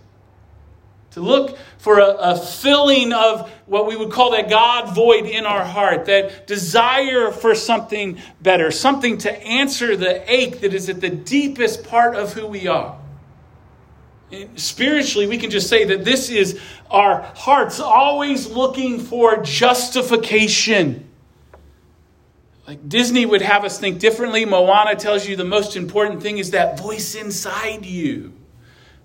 to 1.13 1.21
look 1.21 1.59
for 1.79 1.99
a, 1.99 2.07
a, 2.07 2.37
filling 2.37 3.13
of 3.13 3.51
what 3.67 3.87
we 3.87 3.97
would 3.97 4.11
call 4.11 4.31
that 4.31 4.49
God 4.49 4.95
void 4.95 5.27
in 5.27 5.45
our 5.45 5.65
heart, 5.65 6.07
that 6.07 6.47
desire 6.47 7.31
for 7.31 7.55
something 7.55 8.19
better, 8.41 8.71
something 8.71 9.19
to 9.19 9.33
answer 9.43 9.95
the 9.95 10.31
ache 10.33 10.61
that 10.61 10.73
is 10.73 10.89
at 10.89 11.01
the 11.01 11.11
deepest 11.11 11.85
part 11.85 12.15
of 12.15 12.33
who 12.33 12.47
we 12.47 12.67
are. 12.67 12.99
Spiritually, 14.57 15.27
we 15.27 15.37
can 15.37 15.51
just 15.51 15.69
say 15.69 15.85
that 15.85 16.05
this 16.05 16.31
is 16.31 16.59
our 16.91 17.21
hearts 17.37 17.79
always 17.79 18.49
looking 18.49 18.99
for 18.99 19.43
justification. 19.43 21.07
Like 22.67 22.89
Disney 22.89 23.27
would 23.27 23.43
have 23.43 23.67
us 23.67 23.79
think 23.79 23.99
differently. 23.99 24.47
Moana 24.47 24.97
tells 24.97 25.29
you 25.29 25.37
the 25.37 25.45
most 25.45 25.77
important 25.77 26.23
thing 26.23 26.39
is 26.39 26.53
that 26.53 26.79
voice 26.79 27.15
inside 27.15 27.85
you. 27.85 28.33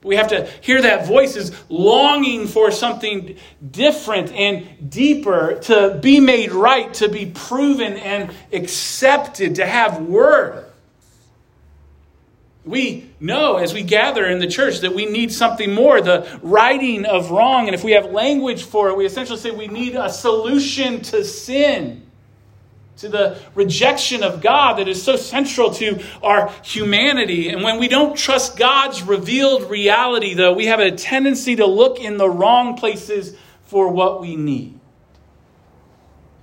We 0.04 0.16
have 0.16 0.30
to 0.30 0.46
hear 0.62 0.82
that 0.82 1.08
voice 1.08 1.36
is 1.36 1.51
longing 1.70 2.48
for 2.48 2.72
something 2.72 3.38
different 3.70 4.32
and 4.32 4.89
deeper, 4.89 5.60
to 5.63 6.00
be 6.01 6.20
made 6.20 6.51
right, 6.51 6.94
to 6.96 7.10
be 7.10 7.25
proven 7.25 7.94
and 7.94 8.32
accepted, 8.54 9.56
to 9.56 9.66
have 9.66 10.01
worth. 10.01 10.66
We 12.63 13.10
know 13.20 13.58
as 13.58 13.74
we 13.74 13.82
gather 13.82 14.25
in 14.25 14.39
the 14.39 14.48
church 14.48 14.80
that 14.80 14.94
we 14.94 15.06
need 15.06 15.32
something 15.32 15.74
more, 15.74 16.01
the 16.01 16.39
righting 16.44 17.06
of 17.06 17.32
wrong. 17.32 17.68
And 17.68 17.74
if 17.74 17.84
we 17.84 17.94
have 17.94 18.12
language 18.12 18.63
for 18.63 18.89
it, 18.89 18.98
we 18.98 19.06
essentially 19.06 19.39
say 19.39 19.51
we 19.51 19.68
need 19.68 19.96
a 19.96 20.10
solution 20.10 21.01
to 21.04 21.24
sin 21.24 22.07
to 22.98 23.10
the 23.10 23.39
rejection 23.56 24.24
of 24.24 24.42
God 24.42 24.80
that 24.80 24.88
is 24.88 25.01
so 25.01 25.16
central 25.16 25.72
to 25.75 26.04
our 26.22 26.51
humanity. 26.63 27.50
And 27.50 27.63
when 27.63 27.80
we 27.80 27.88
don't 27.88 28.18
trust 28.18 28.58
God's 28.58 29.04
revealed 29.04 29.70
reality, 29.70 30.34
though, 30.34 30.54
we 30.54 30.66
have 30.66 30.80
a 30.80 30.92
tendency 30.92 31.56
to 31.58 31.66
look 31.66 32.00
in 32.00 32.18
the 32.18 32.30
wrong 32.30 32.75
places 32.75 33.36
for 33.63 33.89
what 33.89 34.22
we 34.22 34.36
need. 34.36 34.77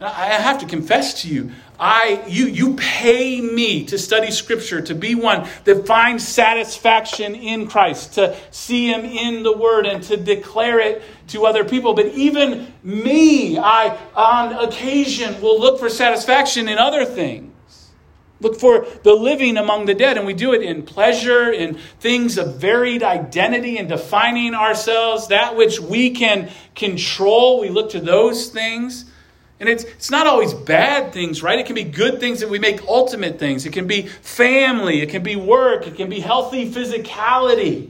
I 0.05 0.27
have 0.27 0.59
to 0.61 0.67
confess 0.67 1.23
to 1.23 1.29
you, 1.29 1.53
I 1.79 2.23
you 2.29 2.47
you 2.47 2.75
pay 2.75 3.41
me 3.41 3.85
to 3.87 3.99
study 3.99 4.31
scripture, 4.31 4.81
to 4.83 4.95
be 4.95 5.15
one 5.15 5.49
that 5.65 5.87
finds 5.87 6.27
satisfaction 6.27 7.35
in 7.35 7.67
Christ, 7.67 8.15
to 8.15 8.37
see 8.51 8.89
him 8.93 9.05
in 9.05 9.43
the 9.43 9.57
word 9.57 9.87
and 9.87 10.03
to 10.05 10.17
declare 10.17 10.79
it 10.79 11.03
to 11.29 11.47
other 11.47 11.65
people. 11.65 11.95
But 11.95 12.07
even 12.07 12.73
me, 12.83 13.59
I 13.59 13.99
on 14.15 14.53
occasion 14.53 15.41
will 15.41 15.59
look 15.59 15.81
for 15.81 15.89
satisfaction 15.89 16.69
in 16.69 16.79
other 16.79 17.05
things. 17.05 17.51
Look 18.41 18.59
for 18.59 18.87
the 19.03 19.15
living 19.15 19.57
among 19.57 19.87
the 19.87 19.95
dead, 19.95 20.19
and 20.19 20.27
we 20.27 20.35
do 20.35 20.53
it 20.53 20.63
in 20.63 20.83
pleasure, 20.83 21.51
in 21.51 21.79
things 21.99 22.37
of 22.37 22.57
varied 22.57 23.03
identity, 23.03 23.79
and 23.79 23.89
defining 23.89 24.55
ourselves, 24.55 25.29
that 25.29 25.57
which 25.57 25.81
we 25.81 26.11
can 26.11 26.51
control. 26.75 27.61
We 27.61 27.71
look 27.71 27.91
to 27.91 28.01
those 28.01 28.49
things. 28.49 29.07
And 29.65 29.71
it's, 29.71 29.85
it's 29.85 30.11
not 30.11 30.27
always 30.27 30.53
bad 30.53 31.15
things, 31.15 31.43
right? 31.43 31.59
It 31.59 31.65
can 31.65 31.75
be 31.75 31.85
good 31.85 32.21
things 32.21 32.41
that 32.41 32.51
we 32.51 32.59
make 32.59 32.87
ultimate 32.87 33.39
things. 33.39 33.65
It 33.65 33.73
can 33.73 33.87
be 33.87 34.03
family, 34.03 35.01
it 35.01 35.09
can 35.09 35.23
be 35.23 35.37
work, 35.37 35.87
it 35.87 35.97
can 35.97 36.11
be 36.11 36.21
healthy 36.21 36.71
physicality. 36.71 37.89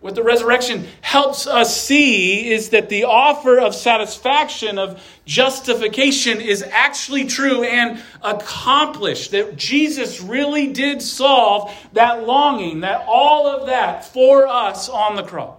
What 0.00 0.14
the 0.14 0.22
resurrection 0.22 0.86
helps 1.00 1.48
us 1.48 1.76
see 1.76 2.52
is 2.52 2.68
that 2.68 2.88
the 2.88 3.02
offer 3.02 3.58
of 3.58 3.74
satisfaction, 3.74 4.78
of 4.78 5.02
justification, 5.24 6.40
is 6.40 6.62
actually 6.62 7.24
true 7.24 7.64
and 7.64 8.00
accomplished. 8.22 9.32
That 9.32 9.56
Jesus 9.56 10.20
really 10.20 10.72
did 10.72 11.02
solve 11.02 11.74
that 11.94 12.28
longing, 12.28 12.82
that 12.82 13.06
all 13.08 13.48
of 13.48 13.66
that 13.66 14.04
for 14.04 14.46
us 14.46 14.88
on 14.88 15.16
the 15.16 15.24
cross. 15.24 15.58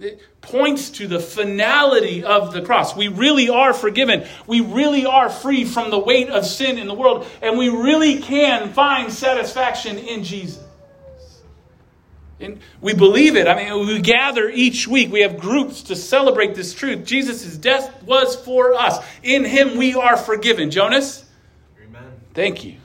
It 0.00 0.22
points 0.40 0.88
to 0.92 1.06
the 1.06 1.20
finality 1.20 2.24
of 2.24 2.54
the 2.54 2.62
cross. 2.62 2.96
We 2.96 3.08
really 3.08 3.50
are 3.50 3.74
forgiven. 3.74 4.26
We 4.46 4.62
really 4.62 5.04
are 5.04 5.28
free 5.28 5.66
from 5.66 5.90
the 5.90 5.98
weight 5.98 6.30
of 6.30 6.46
sin 6.46 6.78
in 6.78 6.88
the 6.88 6.94
world. 6.94 7.26
And 7.42 7.58
we 7.58 7.68
really 7.68 8.18
can 8.18 8.72
find 8.72 9.12
satisfaction 9.12 9.98
in 9.98 10.24
Jesus. 10.24 10.64
And 12.40 12.60
we 12.80 12.94
believe 12.94 13.36
it. 13.36 13.46
I 13.46 13.54
mean, 13.54 13.86
we 13.86 14.00
gather 14.00 14.48
each 14.48 14.88
week. 14.88 15.12
We 15.12 15.20
have 15.20 15.38
groups 15.38 15.82
to 15.84 15.96
celebrate 15.96 16.54
this 16.54 16.72
truth. 16.72 17.04
Jesus' 17.04 17.54
death 17.58 18.02
was 18.04 18.34
for 18.34 18.72
us. 18.72 19.04
In 19.22 19.44
him 19.44 19.76
we 19.76 19.94
are 19.94 20.16
forgiven. 20.16 20.70
Jonas? 20.70 21.26
Amen. 21.86 22.10
Thank 22.32 22.64
you. 22.64 22.76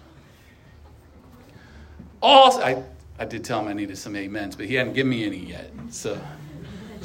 all, 2.22 2.62
I, 2.62 2.84
I 3.18 3.24
did 3.24 3.46
tell 3.46 3.62
him 3.62 3.70
I 3.70 3.74
needed 3.74 3.98
some 3.98 4.18
amens, 4.18 4.58
but 4.58 4.66
he 4.66 4.74
hadn't 4.76 4.94
given 4.94 5.12
me 5.12 5.26
any 5.26 5.38
yet. 5.38 5.72
So 5.92 6.20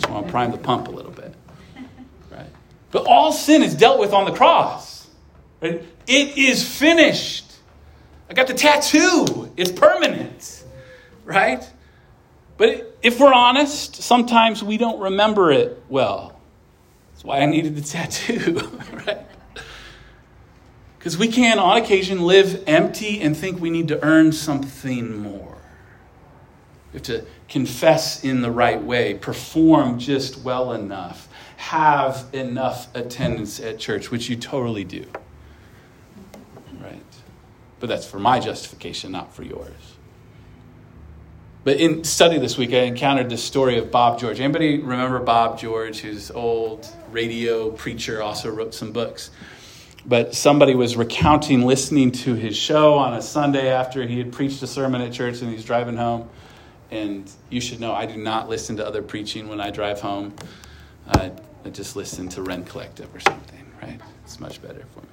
just 0.00 0.10
want 0.10 0.26
to 0.26 0.30
prime 0.30 0.50
the 0.50 0.58
pump 0.58 0.88
a 0.88 0.90
little 0.90 1.12
bit. 1.12 1.34
Right? 2.30 2.46
But 2.90 3.06
all 3.06 3.32
sin 3.32 3.62
is 3.62 3.74
dealt 3.74 4.00
with 4.00 4.12
on 4.12 4.24
the 4.24 4.32
cross. 4.32 5.08
Right? 5.60 5.84
It 6.06 6.38
is 6.38 6.66
finished. 6.66 7.44
I 8.28 8.34
got 8.34 8.46
the 8.46 8.54
tattoo. 8.54 9.52
It's 9.56 9.70
permanent. 9.70 10.64
Right? 11.24 11.68
But 12.56 12.96
if 13.02 13.20
we're 13.20 13.32
honest, 13.32 13.96
sometimes 13.96 14.62
we 14.62 14.76
don't 14.76 15.00
remember 15.00 15.52
it 15.52 15.82
well. 15.88 16.40
That's 17.12 17.24
why 17.24 17.40
I 17.40 17.46
needed 17.46 17.76
the 17.76 17.82
tattoo, 17.82 18.70
right? 19.06 19.26
Because 20.98 21.16
we 21.16 21.28
can, 21.28 21.58
on 21.58 21.78
occasion, 21.78 22.26
live 22.26 22.62
empty 22.66 23.20
and 23.20 23.36
think 23.36 23.60
we 23.60 23.70
need 23.70 23.88
to 23.88 24.02
earn 24.04 24.32
something 24.32 25.16
more. 25.16 25.58
We 26.92 26.98
have 26.98 27.02
to 27.04 27.24
confess 27.50 28.24
in 28.24 28.40
the 28.40 28.50
right 28.50 28.80
way, 28.82 29.14
perform 29.14 29.98
just 29.98 30.38
well 30.38 30.72
enough, 30.72 31.28
have 31.56 32.24
enough 32.32 32.88
attendance 32.94 33.60
at 33.60 33.78
church, 33.78 34.10
which 34.10 34.30
you 34.30 34.36
totally 34.36 34.84
do. 34.84 35.04
Right? 36.80 37.02
But 37.80 37.88
that's 37.88 38.06
for 38.06 38.20
my 38.20 38.38
justification, 38.38 39.12
not 39.12 39.34
for 39.34 39.42
yours. 39.42 39.96
But 41.64 41.78
in 41.78 42.04
study 42.04 42.38
this 42.38 42.56
week, 42.56 42.72
I 42.72 42.82
encountered 42.84 43.28
this 43.28 43.44
story 43.44 43.76
of 43.76 43.90
Bob 43.90 44.18
George. 44.18 44.40
Anybody 44.40 44.78
remember 44.78 45.18
Bob 45.18 45.58
George, 45.58 45.98
who's 45.98 46.30
old 46.30 46.88
radio 47.10 47.70
preacher, 47.70 48.22
also 48.22 48.48
wrote 48.48 48.74
some 48.74 48.92
books? 48.92 49.30
But 50.06 50.34
somebody 50.34 50.74
was 50.74 50.96
recounting 50.96 51.66
listening 51.66 52.12
to 52.12 52.34
his 52.34 52.56
show 52.56 52.94
on 52.94 53.12
a 53.12 53.20
Sunday 53.20 53.68
after 53.68 54.06
he 54.06 54.16
had 54.16 54.32
preached 54.32 54.62
a 54.62 54.66
sermon 54.66 55.02
at 55.02 55.12
church 55.12 55.42
and 55.42 55.50
he's 55.50 55.64
driving 55.64 55.96
home. 55.96 56.30
And 56.90 57.30
you 57.50 57.60
should 57.60 57.80
know 57.80 57.92
I 57.92 58.06
do 58.06 58.16
not 58.16 58.48
listen 58.48 58.76
to 58.78 58.86
other 58.86 59.02
preaching 59.02 59.48
when 59.48 59.60
I 59.60 59.70
drive 59.70 60.00
home. 60.00 60.34
I 61.06 61.32
just 61.72 61.96
listen 61.96 62.28
to 62.30 62.42
Rend 62.42 62.66
Collective 62.66 63.14
or 63.14 63.20
something, 63.20 63.66
right? 63.82 64.00
It's 64.24 64.40
much 64.40 64.62
better 64.62 64.84
for 64.94 65.00
me. 65.00 65.06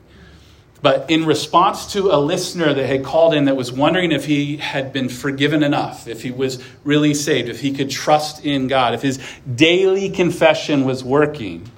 But 0.81 1.10
in 1.10 1.25
response 1.25 1.93
to 1.93 2.12
a 2.12 2.19
listener 2.19 2.74
that 2.74 2.86
had 2.86 3.03
called 3.03 3.34
in 3.34 3.46
that 3.46 3.55
was 3.55 3.72
wondering 3.72 4.12
if 4.12 4.25
he 4.25 4.57
had 4.57 4.93
been 4.93 5.10
forgiven 5.10 5.63
enough, 5.63 6.07
if 6.07 6.22
he 6.22 6.29
was 6.29 6.63
really 6.84 7.15
saved, 7.15 7.50
if 7.50 7.60
he 7.60 7.74
could 7.74 7.89
trust 7.89 8.46
in 8.46 8.67
God, 8.67 8.93
if 8.93 9.01
his 9.01 9.19
daily 9.55 10.10
confession 10.10 10.86
was 10.86 11.03
working, 11.03 11.69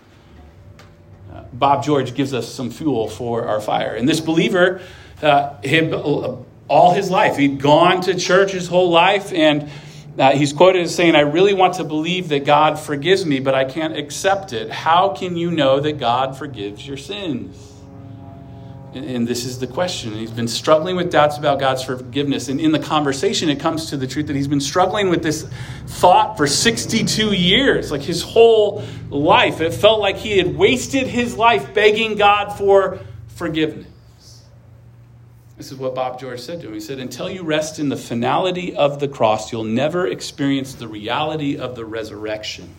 uh, 1.33 1.43
Bob 1.53 1.83
George 1.83 2.13
gives 2.13 2.33
us 2.33 2.53
some 2.53 2.71
fuel 2.71 3.07
for 3.07 3.47
our 3.47 3.61
fire. 3.61 3.95
And 3.95 4.07
this 4.07 4.19
believer, 4.19 4.81
uh, 5.23 5.25
uh, 5.25 6.35
all 6.67 6.93
his 6.93 7.09
life, 7.09 7.37
he'd 7.37 7.61
gone 7.61 8.01
to 8.01 8.15
church 8.15 8.51
his 8.51 8.67
whole 8.67 8.89
life, 8.89 9.31
and 9.31 9.69
uh, 10.19 10.31
he's 10.31 10.51
quoted 10.51 10.81
as 10.81 10.93
saying, 10.93 11.15
I 11.15 11.21
really 11.21 11.53
want 11.53 11.75
to 11.75 11.85
believe 11.85 12.29
that 12.29 12.43
God 12.43 12.77
forgives 12.77 13.25
me, 13.25 13.39
but 13.39 13.55
I 13.55 13.63
can't 13.63 13.97
accept 13.97 14.51
it. 14.51 14.69
How 14.69 15.15
can 15.15 15.38
you 15.38 15.49
know 15.49 15.79
that 15.79 15.97
God 15.97 16.38
forgives 16.38 16.85
your 16.85 16.97
sins? 16.97 17.65
And 18.93 19.25
this 19.25 19.45
is 19.45 19.59
the 19.59 19.67
question. 19.67 20.13
He's 20.13 20.31
been 20.31 20.47
struggling 20.47 20.97
with 20.97 21.09
doubts 21.11 21.38
about 21.38 21.59
God's 21.59 21.83
forgiveness. 21.83 22.49
And 22.49 22.59
in 22.59 22.73
the 22.73 22.79
conversation, 22.79 23.47
it 23.47 23.59
comes 23.59 23.91
to 23.91 23.97
the 23.97 24.07
truth 24.07 24.27
that 24.27 24.35
he's 24.35 24.47
been 24.47 24.59
struggling 24.59 25.09
with 25.09 25.23
this 25.23 25.47
thought 25.85 26.35
for 26.35 26.47
62 26.47 27.33
years, 27.33 27.91
like 27.91 28.01
his 28.01 28.21
whole 28.21 28.83
life. 29.09 29.61
It 29.61 29.73
felt 29.73 30.01
like 30.01 30.17
he 30.17 30.38
had 30.38 30.57
wasted 30.57 31.07
his 31.07 31.38
life 31.38 31.73
begging 31.73 32.15
God 32.15 32.57
for 32.57 32.99
forgiveness. 33.27 33.88
This 35.59 35.73
is 35.73 35.77
what 35.77 35.93
Bob 35.93 36.21
George 36.21 36.39
said 36.39 36.61
to 36.61 36.67
him. 36.67 36.73
He 36.73 36.79
said, 36.79 36.99
Until 36.99 37.29
you 37.29 37.43
rest 37.43 37.79
in 37.79 37.89
the 37.89 37.97
finality 37.97 38.73
of 38.77 39.01
the 39.01 39.09
cross, 39.09 39.51
you'll 39.51 39.65
never 39.65 40.07
experience 40.07 40.73
the 40.73 40.87
reality 40.87 41.57
of 41.57 41.75
the 41.75 41.83
resurrection. 41.83 42.73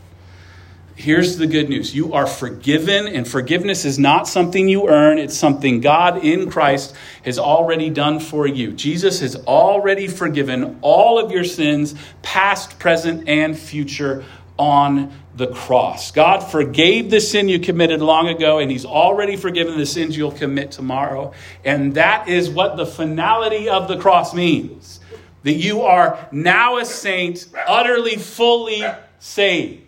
Here's 0.95 1.37
the 1.37 1.47
good 1.47 1.69
news 1.69 1.95
you 1.95 2.15
are 2.15 2.27
forgiven, 2.27 3.07
and 3.07 3.29
forgiveness 3.29 3.85
is 3.85 3.99
not 3.99 4.27
something 4.27 4.67
you 4.67 4.89
earn, 4.89 5.19
it's 5.19 5.37
something 5.37 5.83
God 5.83 6.25
in 6.25 6.51
Christ 6.51 6.95
has 7.23 7.39
already 7.39 7.91
done 7.91 8.19
for 8.19 8.47
you. 8.47 8.73
Jesus 8.73 9.21
has 9.21 9.37
already 9.37 10.09
forgiven 10.09 10.79
all 10.81 11.19
of 11.19 11.31
your 11.31 11.45
sins, 11.45 11.95
past, 12.23 12.79
present, 12.79 13.29
and 13.29 13.59
future, 13.59 14.25
on 14.61 15.11
the 15.35 15.47
cross. 15.47 16.11
God 16.11 16.41
forgave 16.41 17.11
the 17.11 17.19
sin 17.19 17.49
you 17.49 17.59
committed 17.59 18.03
long 18.03 18.29
ago, 18.29 18.59
and 18.59 18.71
He's 18.71 18.85
already 18.85 19.37
forgiven 19.37 19.79
the 19.79 19.87
sins 19.87 20.15
you'll 20.15 20.33
commit 20.33 20.71
tomorrow. 20.71 21.33
And 21.65 21.95
that 21.95 22.29
is 22.29 22.51
what 22.51 22.77
the 22.77 22.85
finality 22.85 23.71
of 23.71 23.89
the 23.89 23.97
cross 23.97 24.35
means 24.35 25.01
that 25.45 25.55
you 25.55 25.81
are 25.81 26.29
now 26.31 26.77
a 26.77 26.85
saint, 26.85 27.49
utterly, 27.67 28.17
fully 28.17 28.85
saved. 29.19 29.87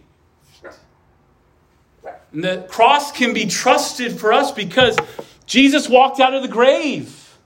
And 2.32 2.42
the 2.42 2.66
cross 2.70 3.12
can 3.12 3.34
be 3.34 3.44
trusted 3.44 4.18
for 4.18 4.32
us 4.32 4.52
because 4.52 4.96
Jesus 5.44 5.86
walked 5.86 6.18
out 6.18 6.32
of 6.32 6.40
the 6.40 6.48
grave, 6.48 7.36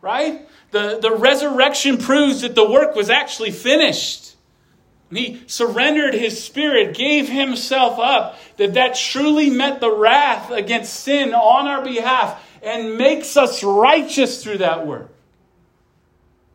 right? 0.00 0.48
The, 0.70 1.00
the 1.02 1.10
resurrection 1.10 1.98
proves 1.98 2.42
that 2.42 2.54
the 2.54 2.68
work 2.70 2.94
was 2.94 3.10
actually 3.10 3.50
finished. 3.50 4.25
And 5.10 5.18
he 5.18 5.42
surrendered 5.46 6.14
his 6.14 6.42
spirit, 6.42 6.96
gave 6.96 7.28
himself 7.28 7.98
up, 7.98 8.38
that 8.56 8.74
that 8.74 8.96
truly 8.96 9.50
met 9.50 9.80
the 9.80 9.90
wrath 9.90 10.50
against 10.50 10.94
sin 10.94 11.32
on 11.32 11.68
our 11.68 11.84
behalf 11.84 12.42
and 12.62 12.98
makes 12.98 13.36
us 13.36 13.62
righteous 13.62 14.42
through 14.42 14.58
that 14.58 14.86
work. 14.86 15.12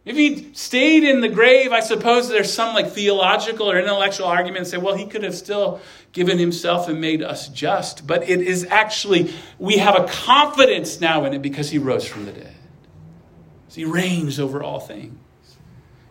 If 0.03 0.17
he 0.17 0.51
stayed 0.53 1.03
in 1.03 1.21
the 1.21 1.29
grave, 1.29 1.71
I 1.71 1.79
suppose 1.79 2.27
there's 2.27 2.51
some 2.51 2.73
like 2.73 2.91
theological 2.91 3.69
or 3.69 3.79
intellectual 3.79 4.25
argument 4.25 4.65
say, 4.65 4.77
well, 4.77 4.95
he 4.95 5.05
could 5.05 5.23
have 5.23 5.35
still 5.35 5.79
given 6.11 6.39
himself 6.39 6.89
and 6.89 6.99
made 6.99 7.21
us 7.21 7.47
just. 7.49 8.07
But 8.07 8.27
it 8.27 8.41
is 8.41 8.65
actually, 8.65 9.31
we 9.59 9.77
have 9.77 9.95
a 9.95 10.07
confidence 10.07 10.99
now 10.99 11.23
in 11.25 11.33
it 11.35 11.41
because 11.43 11.69
he 11.69 11.77
rose 11.77 12.05
from 12.05 12.25
the 12.25 12.31
dead. 12.31 12.55
So 13.69 13.75
he 13.75 13.85
reigns 13.85 14.39
over 14.39 14.63
all 14.63 14.79
things. 14.79 15.20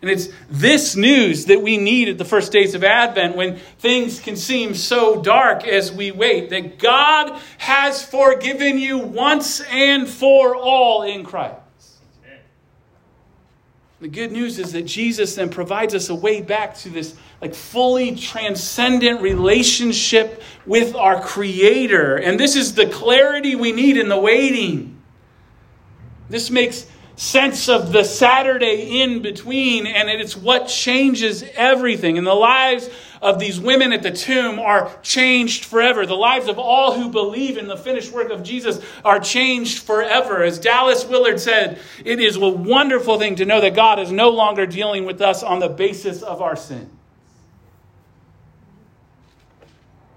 And 0.03 0.11
it's 0.11 0.29
this 0.49 0.97
news 0.97 1.45
that 1.47 1.61
we 1.61 1.77
need 1.77 2.09
at 2.09 2.17
the 2.17 2.25
first 2.25 2.53
days 2.53 2.75
of 2.75 2.83
Advent 2.83 3.37
when 3.37 3.59
things 3.79 4.19
can 4.19 4.35
seem 4.35 4.75
so 4.75 5.21
dark 5.21 5.67
as 5.67 5.93
we 5.93 6.11
wait 6.11 6.51
that 6.51 6.79
God 6.79 7.39
has 7.59 8.03
forgiven 8.03 8.79
you 8.79 8.99
once 8.99 9.61
and 9.61 10.09
for 10.09 10.57
all 10.57 11.03
in 11.03 11.23
Christ. 11.23 11.57
The 14.01 14.09
good 14.09 14.33
news 14.33 14.59
is 14.59 14.73
that 14.73 14.87
Jesus 14.87 15.35
then 15.35 15.51
provides 15.51 15.95
us 15.95 16.09
a 16.09 16.15
way 16.15 16.41
back 16.41 16.75
to 16.79 16.89
this 16.89 17.15
like 17.43 17.55
fully 17.55 18.17
transcendent 18.17 19.21
relationship 19.21 20.43
with 20.65 20.95
our 20.95 21.21
creator. 21.21 22.17
And 22.17 22.41
this 22.41 22.57
is 22.57 22.75
the 22.75 22.87
clarity 22.87 23.55
we 23.57 23.73
need 23.73 23.99
in 23.99 24.09
the 24.09 24.19
waiting. 24.19 25.03
This 26.31 26.51
makes 26.51 26.87
sense 27.21 27.69
of 27.69 27.93
the 27.93 28.03
Saturday 28.03 29.03
in 29.03 29.21
between, 29.21 29.87
and 29.87 30.09
it's 30.09 30.35
what 30.35 30.69
changes 30.69 31.45
everything. 31.55 32.17
And 32.17 32.27
the 32.27 32.33
lives 32.33 32.89
of 33.21 33.39
these 33.39 33.61
women 33.61 33.93
at 33.93 34.03
the 34.03 34.11
tomb 34.11 34.59
are 34.59 34.91
changed 35.03 35.67
forever. 35.67 36.07
The 36.07 36.15
lives 36.15 36.49
of 36.49 36.59
all 36.59 36.99
who 36.99 37.11
believe 37.11 37.59
in 37.59 37.69
the 37.69 37.77
finished 37.77 38.11
work 38.11 38.31
of 38.31 38.43
Jesus 38.43 38.83
are 39.05 39.21
changed 39.21 39.83
forever. 39.83 40.43
As 40.43 40.59
Dallas 40.59 41.05
Willard 41.05 41.39
said, 41.39 41.79
it 42.03 42.21
is 42.21 42.37
a 42.37 42.49
wonderful 42.49 43.19
thing 43.19 43.37
to 43.37 43.45
know 43.45 43.61
that 43.61 43.75
God 43.75 43.99
is 43.99 44.11
no 44.11 44.31
longer 44.31 44.65
dealing 44.65 45.05
with 45.05 45.21
us 45.21 45.43
on 45.43 45.59
the 45.59 45.69
basis 45.69 46.23
of 46.23 46.41
our 46.41 46.57
sin. 46.57 46.89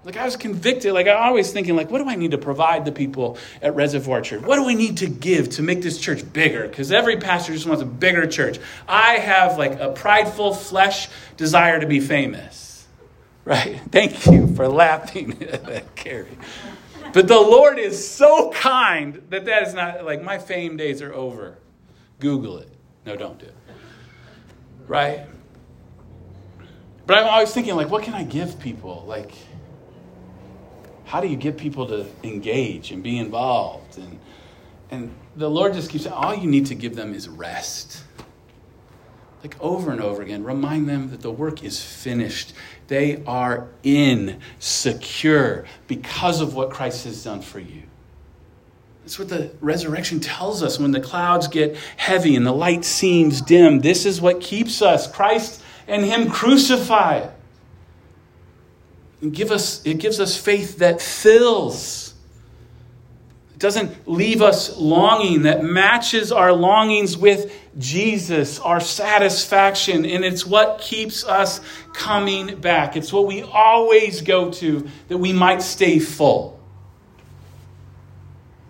Like 0.04 0.18
I 0.18 0.24
was 0.24 0.36
convicted, 0.36 0.92
like 0.92 1.06
I'm 1.06 1.22
always 1.22 1.50
thinking, 1.50 1.76
like, 1.76 1.90
what 1.90 1.98
do 1.98 2.08
I 2.08 2.14
need 2.14 2.32
to 2.32 2.38
provide 2.38 2.84
the 2.84 2.92
people 2.92 3.38
at 3.62 3.74
Reservoir 3.74 4.20
Church? 4.20 4.42
What 4.42 4.56
do 4.56 4.64
we 4.64 4.74
need 4.74 4.98
to 4.98 5.06
give 5.06 5.48
to 5.50 5.62
make 5.62 5.80
this 5.80 5.98
church 5.98 6.30
bigger? 6.32 6.68
Because 6.68 6.92
every 6.92 7.16
pastor 7.16 7.54
just 7.54 7.66
wants 7.66 7.82
a 7.82 7.86
bigger 7.86 8.26
church. 8.26 8.58
I 8.86 9.14
have 9.14 9.56
like 9.56 9.80
a 9.80 9.92
prideful 9.92 10.54
flesh 10.54 11.08
desire 11.36 11.80
to 11.80 11.86
be 11.86 12.00
famous. 12.00 12.86
Right? 13.46 13.80
Thank 13.90 14.26
you 14.26 14.54
for 14.54 14.68
laughing 14.68 15.42
at 15.42 15.64
that, 15.64 15.96
Carrie. 15.96 16.36
But 17.14 17.28
the 17.28 17.40
Lord 17.40 17.78
is 17.78 18.06
so 18.06 18.50
kind 18.50 19.22
that 19.30 19.44
that 19.46 19.66
is 19.66 19.72
not 19.72 20.04
like 20.04 20.22
my 20.22 20.38
fame 20.38 20.76
days 20.76 21.00
are 21.00 21.14
over. 21.14 21.58
Google 22.18 22.58
it. 22.58 22.68
No, 23.06 23.16
don't 23.16 23.38
do 23.38 23.46
it. 23.46 23.54
Right? 24.86 25.26
But 27.06 27.18
I'm 27.18 27.26
always 27.26 27.52
thinking, 27.52 27.76
like, 27.76 27.90
what 27.90 28.02
can 28.02 28.14
I 28.14 28.24
give 28.24 28.58
people? 28.58 29.04
Like, 29.06 29.32
how 31.14 31.20
do 31.20 31.28
you 31.28 31.36
get 31.36 31.56
people 31.56 31.86
to 31.86 32.04
engage 32.24 32.90
and 32.90 33.00
be 33.00 33.18
involved? 33.18 33.98
And, 33.98 34.18
and 34.90 35.14
the 35.36 35.48
Lord 35.48 35.72
just 35.72 35.88
keeps 35.88 36.02
saying, 36.02 36.16
all 36.16 36.34
you 36.34 36.50
need 36.50 36.66
to 36.66 36.74
give 36.74 36.96
them 36.96 37.14
is 37.14 37.28
rest. 37.28 38.02
Like 39.40 39.54
over 39.60 39.92
and 39.92 40.00
over 40.00 40.22
again, 40.22 40.42
remind 40.42 40.88
them 40.88 41.12
that 41.12 41.20
the 41.20 41.30
work 41.30 41.62
is 41.62 41.80
finished. 41.80 42.52
They 42.88 43.22
are 43.26 43.68
in, 43.84 44.40
secure, 44.58 45.66
because 45.86 46.40
of 46.40 46.56
what 46.56 46.70
Christ 46.70 47.04
has 47.04 47.22
done 47.22 47.42
for 47.42 47.60
you. 47.60 47.84
That's 49.02 49.16
what 49.16 49.28
the 49.28 49.52
resurrection 49.60 50.18
tells 50.18 50.64
us 50.64 50.80
when 50.80 50.90
the 50.90 51.00
clouds 51.00 51.46
get 51.46 51.76
heavy 51.96 52.34
and 52.34 52.44
the 52.44 52.52
light 52.52 52.84
seems 52.84 53.40
dim. 53.40 53.78
This 53.78 54.04
is 54.04 54.20
what 54.20 54.40
keeps 54.40 54.82
us 54.82 55.06
Christ 55.06 55.62
and 55.86 56.04
Him 56.04 56.28
crucified. 56.28 57.30
And 59.24 59.32
give 59.32 59.50
us, 59.50 59.80
it 59.86 60.00
gives 60.00 60.20
us 60.20 60.36
faith 60.36 60.80
that 60.80 61.00
fills. 61.00 62.12
It 63.54 63.58
doesn't 63.58 64.06
leave 64.06 64.42
us 64.42 64.76
longing, 64.76 65.44
that 65.44 65.64
matches 65.64 66.30
our 66.30 66.52
longings 66.52 67.16
with 67.16 67.50
Jesus, 67.78 68.60
our 68.60 68.80
satisfaction. 68.80 70.04
And 70.04 70.26
it's 70.26 70.44
what 70.44 70.78
keeps 70.78 71.24
us 71.24 71.62
coming 71.94 72.56
back. 72.56 72.98
It's 72.98 73.14
what 73.14 73.26
we 73.26 73.42
always 73.42 74.20
go 74.20 74.50
to 74.50 74.86
that 75.08 75.16
we 75.16 75.32
might 75.32 75.62
stay 75.62 76.00
full. 76.00 76.60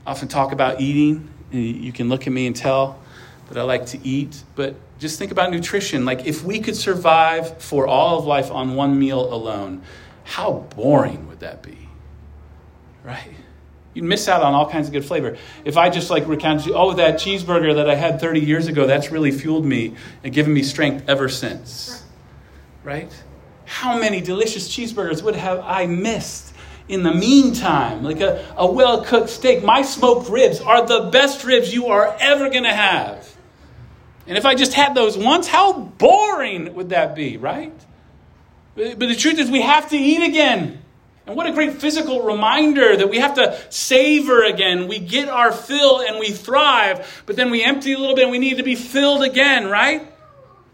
I 0.07 0.12
often 0.12 0.29
talk 0.29 0.53
about 0.53 0.81
eating. 0.81 1.29
You 1.51 1.93
can 1.93 2.09
look 2.09 2.29
at 2.29 2.33
me 2.33 2.47
and 2.47 2.55
tell 2.55 3.01
that 3.49 3.59
I 3.59 3.62
like 3.62 3.87
to 3.87 4.07
eat, 4.07 4.40
but 4.55 4.77
just 5.01 5.19
think 5.19 5.33
about 5.33 5.51
nutrition. 5.51 6.05
Like, 6.05 6.27
if 6.27 6.45
we 6.45 6.61
could 6.61 6.77
survive 6.77 7.61
for 7.61 7.88
all 7.88 8.21
of 8.21 8.25
life 8.25 8.53
on 8.53 8.77
one 8.77 8.97
meal 8.97 9.35
alone, 9.35 9.83
how 10.24 10.66
boring 10.74 11.28
would 11.28 11.40
that 11.40 11.62
be? 11.62 11.88
Right? 13.04 13.34
You'd 13.94 14.04
miss 14.04 14.26
out 14.26 14.42
on 14.42 14.54
all 14.54 14.68
kinds 14.68 14.88
of 14.88 14.92
good 14.92 15.04
flavor. 15.04 15.37
If 15.64 15.76
I 15.76 15.88
just 15.88 16.10
like 16.10 16.26
recounted 16.26 16.72
oh, 16.74 16.94
that 16.94 17.14
cheeseburger 17.14 17.76
that 17.76 17.88
I 17.88 17.94
had 17.94 18.20
30 18.20 18.40
years 18.40 18.66
ago, 18.66 18.87
that's 18.87 19.12
really 19.12 19.30
fueled 19.30 19.64
me 19.64 19.94
and 20.24 20.34
given 20.34 20.52
me 20.52 20.64
strength 20.64 21.08
ever 21.08 21.28
since. 21.28 22.02
Right? 22.82 23.12
How 23.66 23.98
many 23.98 24.20
delicious 24.20 24.68
cheeseburgers 24.68 25.22
would 25.22 25.37
have 25.37 25.60
I 25.60 25.87
missed 25.87 26.54
in 26.88 27.04
the 27.04 27.14
meantime? 27.14 28.02
Like 28.02 28.20
a, 28.20 28.44
a 28.56 28.70
well 28.70 29.04
cooked 29.04 29.30
steak. 29.30 29.62
My 29.62 29.82
smoked 29.82 30.28
ribs 30.28 30.60
are 30.60 30.84
the 30.84 31.10
best 31.10 31.44
ribs 31.44 31.72
you 31.72 31.87
are 31.87 32.16
ever 32.18 32.50
going 32.50 32.64
to 32.64 32.74
have. 32.74 33.32
And 34.26 34.37
if 34.37 34.44
I 34.44 34.54
just 34.54 34.72
had 34.72 34.94
those 34.94 35.16
once, 35.16 35.46
how 35.46 35.72
boring 35.72 36.74
would 36.74 36.90
that 36.90 37.14
be, 37.14 37.37
right? 37.37 37.72
But 38.74 38.98
the 38.98 39.14
truth 39.14 39.38
is, 39.38 39.50
we 39.50 39.62
have 39.62 39.90
to 39.90 39.96
eat 39.96 40.22
again. 40.28 40.82
And 41.26 41.37
what 41.37 41.46
a 41.46 41.52
great 41.52 41.74
physical 41.74 42.22
reminder 42.22 42.96
that 42.96 43.08
we 43.08 43.18
have 43.18 43.34
to 43.34 43.58
savor 43.70 44.44
again. 44.44 44.88
We 44.88 44.98
get 44.98 45.28
our 45.28 45.52
fill 45.52 46.00
and 46.00 46.18
we 46.18 46.30
thrive, 46.30 47.22
but 47.24 47.37
then 47.37 47.50
we 47.50 47.62
empty 47.62 47.92
a 47.92 47.98
little 47.98 48.14
bit 48.14 48.24
and 48.24 48.30
we 48.30 48.38
need 48.38 48.58
to 48.58 48.62
be 48.62 48.74
filled 48.74 49.22
again, 49.22 49.68
right? 49.68 50.06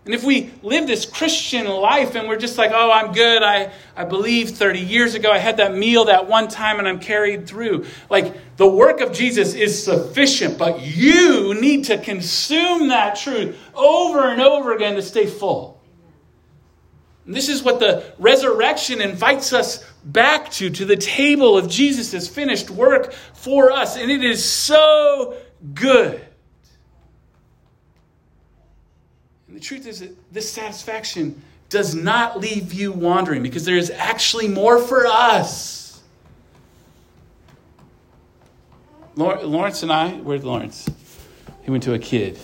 And 0.07 0.15
if 0.15 0.25
we 0.25 0.51
live 0.63 0.89
this 0.89 1.05
Christian 1.05 1.69
life 1.69 2.17
and 2.17 2.27
we're 2.27 2.39
just 2.39 2.59
like, 2.59 2.73
oh, 2.75 2.91
I'm 2.91 3.13
good, 3.13 3.45
I, 3.45 3.71
I 3.95 4.05
believe 4.05 4.51
30 4.51 4.81
years 4.81 5.15
ago 5.15 5.31
I 5.31 5.39
had 5.39 5.59
that 5.59 5.77
meal 5.77 6.07
that 6.07 6.27
one 6.27 6.49
time 6.49 6.81
and 6.81 6.89
I'm 6.89 6.99
carried 6.99 7.47
through. 7.47 7.85
Like, 8.09 8.57
the 8.57 8.67
work 8.67 9.01
of 9.01 9.13
Jesus 9.13 9.55
is 9.55 9.85
sufficient, 9.85 10.59
but 10.59 10.81
you 10.81 11.55
need 11.61 11.85
to 11.85 11.99
consume 11.99 12.89
that 12.89 13.17
truth 13.17 13.57
over 13.75 14.27
and 14.27 14.41
over 14.41 14.75
again 14.75 14.97
to 14.97 15.03
stay 15.03 15.27
full. 15.27 15.80
This 17.27 17.49
is 17.49 17.63
what 17.63 17.81
the 17.81 18.05
resurrection 18.19 19.01
invites 19.01 19.53
us 19.53 19.85
back 20.05 20.51
to, 20.53 20.71
to 20.71 20.85
the 20.85 20.97
table 20.97 21.57
of 21.57 21.69
Jesus' 21.69 22.29
finished 22.29 22.71
work 22.71 23.13
for 23.13 23.71
us. 23.71 23.97
And 23.97 24.11
it 24.11 24.25
is 24.25 24.45
so 24.45 25.37
good. 25.75 26.21
And 29.47 29.57
the 29.57 29.61
truth 29.61 29.87
is 29.87 30.01
that 30.01 30.17
this 30.33 30.51
satisfaction 30.51 31.43
does 31.69 31.95
not 31.95 32.41
leave 32.41 32.73
you 32.73 32.93
wandering 32.93 33.43
because 33.43 33.65
there 33.65 33.77
is 33.77 33.91
actually 33.91 34.49
more 34.49 34.79
for 34.79 35.07
us. 35.07 36.03
Lawrence 39.17 39.83
and 39.83 39.93
I, 39.93 40.13
where's 40.13 40.45
Lawrence? 40.45 40.89
He 41.63 41.71
went 41.71 41.83
to 41.85 41.95
a 41.95 41.99
kid. 41.99 42.39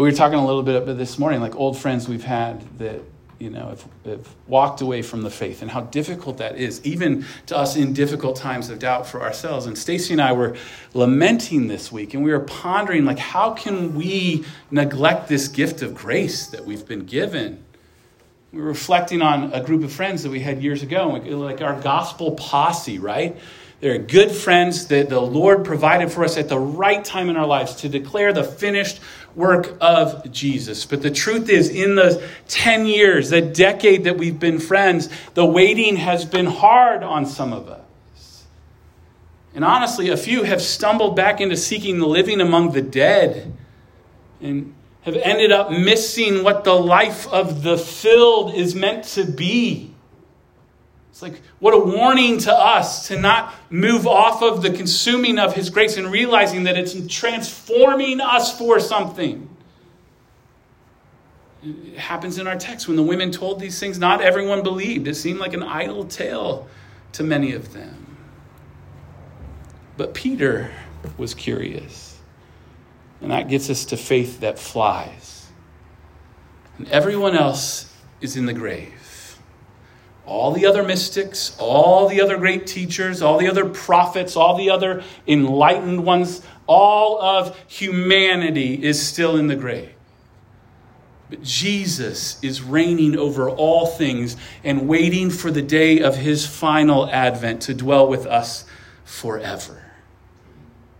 We 0.00 0.06
were 0.06 0.16
talking 0.16 0.38
a 0.38 0.46
little 0.46 0.62
bit 0.62 0.82
about 0.82 0.96
this 0.96 1.18
morning, 1.18 1.42
like 1.42 1.56
old 1.56 1.76
friends 1.76 2.08
we've 2.08 2.24
had 2.24 2.62
that 2.78 3.02
you 3.38 3.50
know, 3.50 3.68
have, 3.68 3.84
have, 4.06 4.34
walked 4.46 4.80
away 4.80 5.02
from 5.02 5.20
the 5.20 5.28
faith 5.28 5.60
and 5.60 5.70
how 5.70 5.82
difficult 5.82 6.38
that 6.38 6.56
is, 6.56 6.80
even 6.86 7.26
to 7.48 7.56
us 7.58 7.76
in 7.76 7.92
difficult 7.92 8.36
times 8.36 8.70
of 8.70 8.78
doubt 8.78 9.06
for 9.06 9.20
ourselves. 9.20 9.66
And 9.66 9.76
Stacy 9.76 10.14
and 10.14 10.22
I 10.22 10.32
were 10.32 10.56
lamenting 10.94 11.68
this 11.68 11.92
week, 11.92 12.14
and 12.14 12.24
we 12.24 12.30
were 12.30 12.40
pondering, 12.40 13.04
like, 13.04 13.18
how 13.18 13.52
can 13.52 13.94
we 13.94 14.46
neglect 14.70 15.28
this 15.28 15.48
gift 15.48 15.82
of 15.82 15.94
grace 15.94 16.46
that 16.46 16.64
we've 16.64 16.86
been 16.86 17.04
given? 17.04 17.62
We 18.52 18.62
were 18.62 18.68
reflecting 18.68 19.20
on 19.20 19.52
a 19.52 19.62
group 19.62 19.84
of 19.84 19.92
friends 19.92 20.22
that 20.22 20.30
we 20.30 20.40
had 20.40 20.62
years 20.62 20.82
ago, 20.82 21.08
like 21.10 21.60
our 21.60 21.78
gospel 21.78 22.32
posse, 22.32 22.98
right? 22.98 23.36
They're 23.80 23.96
good 23.96 24.30
friends 24.30 24.88
that 24.88 25.08
the 25.08 25.20
Lord 25.20 25.64
provided 25.64 26.12
for 26.12 26.22
us 26.22 26.36
at 26.36 26.50
the 26.50 26.58
right 26.58 27.02
time 27.02 27.30
in 27.30 27.36
our 27.36 27.46
lives 27.46 27.76
to 27.76 27.88
declare 27.88 28.32
the 28.32 28.44
finished 28.44 29.00
work 29.34 29.76
of 29.80 30.30
Jesus. 30.32 30.84
But 30.84 31.02
the 31.02 31.10
truth 31.10 31.48
is, 31.48 31.68
in 31.68 31.94
the 31.94 32.22
10 32.48 32.86
years, 32.86 33.30
the 33.30 33.40
decade 33.40 34.04
that 34.04 34.16
we've 34.18 34.38
been 34.38 34.58
friends, 34.58 35.08
the 35.34 35.46
waiting 35.46 35.96
has 35.96 36.24
been 36.24 36.46
hard 36.46 37.02
on 37.02 37.26
some 37.26 37.52
of 37.52 37.68
us. 37.68 38.46
And 39.54 39.64
honestly, 39.64 40.10
a 40.10 40.16
few 40.16 40.44
have 40.44 40.62
stumbled 40.62 41.16
back 41.16 41.40
into 41.40 41.56
seeking 41.56 41.98
the 41.98 42.06
living 42.06 42.40
among 42.40 42.72
the 42.72 42.82
dead 42.82 43.52
and 44.40 44.74
have 45.02 45.16
ended 45.16 45.50
up 45.50 45.70
missing 45.70 46.44
what 46.44 46.64
the 46.64 46.74
life 46.74 47.26
of 47.28 47.62
the 47.62 47.76
filled 47.76 48.54
is 48.54 48.74
meant 48.74 49.04
to 49.04 49.24
be. 49.24 49.89
It's 51.20 51.34
like, 51.34 51.42
what 51.58 51.74
a 51.74 51.78
warning 51.78 52.38
to 52.38 52.54
us 52.54 53.08
to 53.08 53.20
not 53.20 53.52
move 53.68 54.06
off 54.06 54.42
of 54.42 54.62
the 54.62 54.70
consuming 54.70 55.38
of 55.38 55.54
His 55.54 55.68
grace 55.68 55.98
and 55.98 56.10
realizing 56.10 56.62
that 56.62 56.78
it's 56.78 56.96
transforming 57.14 58.22
us 58.22 58.56
for 58.56 58.80
something. 58.80 59.54
It 61.62 61.98
happens 61.98 62.38
in 62.38 62.46
our 62.46 62.56
text 62.56 62.88
when 62.88 62.96
the 62.96 63.02
women 63.02 63.32
told 63.32 63.60
these 63.60 63.78
things, 63.78 63.98
not 63.98 64.22
everyone 64.22 64.62
believed. 64.62 65.08
It 65.08 65.14
seemed 65.14 65.40
like 65.40 65.52
an 65.52 65.62
idle 65.62 66.06
tale 66.06 66.66
to 67.12 67.22
many 67.22 67.52
of 67.52 67.74
them. 67.74 68.16
But 69.98 70.14
Peter 70.14 70.70
was 71.18 71.34
curious. 71.34 72.18
And 73.20 73.30
that 73.30 73.48
gets 73.48 73.68
us 73.68 73.84
to 73.86 73.98
faith 73.98 74.40
that 74.40 74.58
flies. 74.58 75.48
And 76.78 76.88
everyone 76.88 77.36
else 77.36 77.94
is 78.22 78.38
in 78.38 78.46
the 78.46 78.54
grave 78.54 78.94
all 80.26 80.52
the 80.52 80.66
other 80.66 80.82
mystics, 80.82 81.56
all 81.58 82.08
the 82.08 82.20
other 82.20 82.36
great 82.36 82.66
teachers, 82.66 83.22
all 83.22 83.38
the 83.38 83.48
other 83.48 83.68
prophets, 83.68 84.36
all 84.36 84.56
the 84.56 84.70
other 84.70 85.02
enlightened 85.26 86.04
ones, 86.04 86.42
all 86.66 87.20
of 87.20 87.58
humanity 87.66 88.84
is 88.84 89.04
still 89.04 89.36
in 89.36 89.48
the 89.48 89.56
grave. 89.56 89.90
But 91.30 91.42
Jesus 91.42 92.42
is 92.42 92.62
reigning 92.62 93.16
over 93.16 93.48
all 93.48 93.86
things 93.86 94.36
and 94.64 94.88
waiting 94.88 95.30
for 95.30 95.50
the 95.50 95.62
day 95.62 96.00
of 96.00 96.16
his 96.16 96.44
final 96.46 97.08
advent 97.10 97.62
to 97.62 97.74
dwell 97.74 98.08
with 98.08 98.26
us 98.26 98.64
forever. 99.04 99.84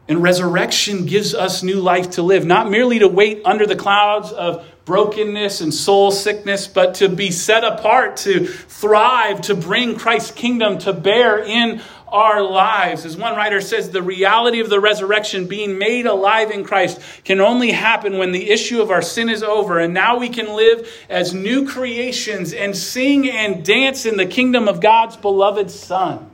And 0.08 0.22
resurrection 0.22 1.06
gives 1.06 1.34
us 1.34 1.62
new 1.62 1.80
life 1.80 2.10
to 2.10 2.22
live, 2.22 2.44
not 2.44 2.70
merely 2.70 2.98
to 3.00 3.08
wait 3.08 3.42
under 3.44 3.66
the 3.66 3.76
clouds 3.76 4.32
of 4.32 4.66
brokenness 4.84 5.60
and 5.60 5.72
soul 5.72 6.10
sickness, 6.10 6.66
but 6.66 6.94
to 6.96 7.08
be 7.08 7.30
set 7.30 7.64
apart, 7.64 8.16
to 8.18 8.46
thrive, 8.46 9.40
to 9.42 9.54
bring 9.54 9.96
Christ's 9.96 10.32
kingdom 10.32 10.78
to 10.78 10.92
bear 10.92 11.38
in 11.42 11.80
our 12.08 12.42
lives. 12.42 13.04
As 13.04 13.16
one 13.16 13.36
writer 13.36 13.60
says, 13.60 13.90
the 13.90 14.02
reality 14.02 14.60
of 14.60 14.68
the 14.68 14.80
resurrection, 14.80 15.46
being 15.46 15.78
made 15.78 16.06
alive 16.06 16.50
in 16.50 16.64
Christ, 16.64 17.00
can 17.24 17.40
only 17.40 17.70
happen 17.70 18.18
when 18.18 18.32
the 18.32 18.50
issue 18.50 18.82
of 18.82 18.90
our 18.90 19.02
sin 19.02 19.28
is 19.28 19.42
over. 19.42 19.78
And 19.78 19.94
now 19.94 20.18
we 20.18 20.28
can 20.28 20.54
live 20.54 20.90
as 21.08 21.32
new 21.32 21.68
creations 21.68 22.52
and 22.52 22.76
sing 22.76 23.30
and 23.30 23.64
dance 23.64 24.06
in 24.06 24.16
the 24.16 24.26
kingdom 24.26 24.68
of 24.68 24.80
God's 24.80 25.16
beloved 25.16 25.70
Son. 25.70 26.29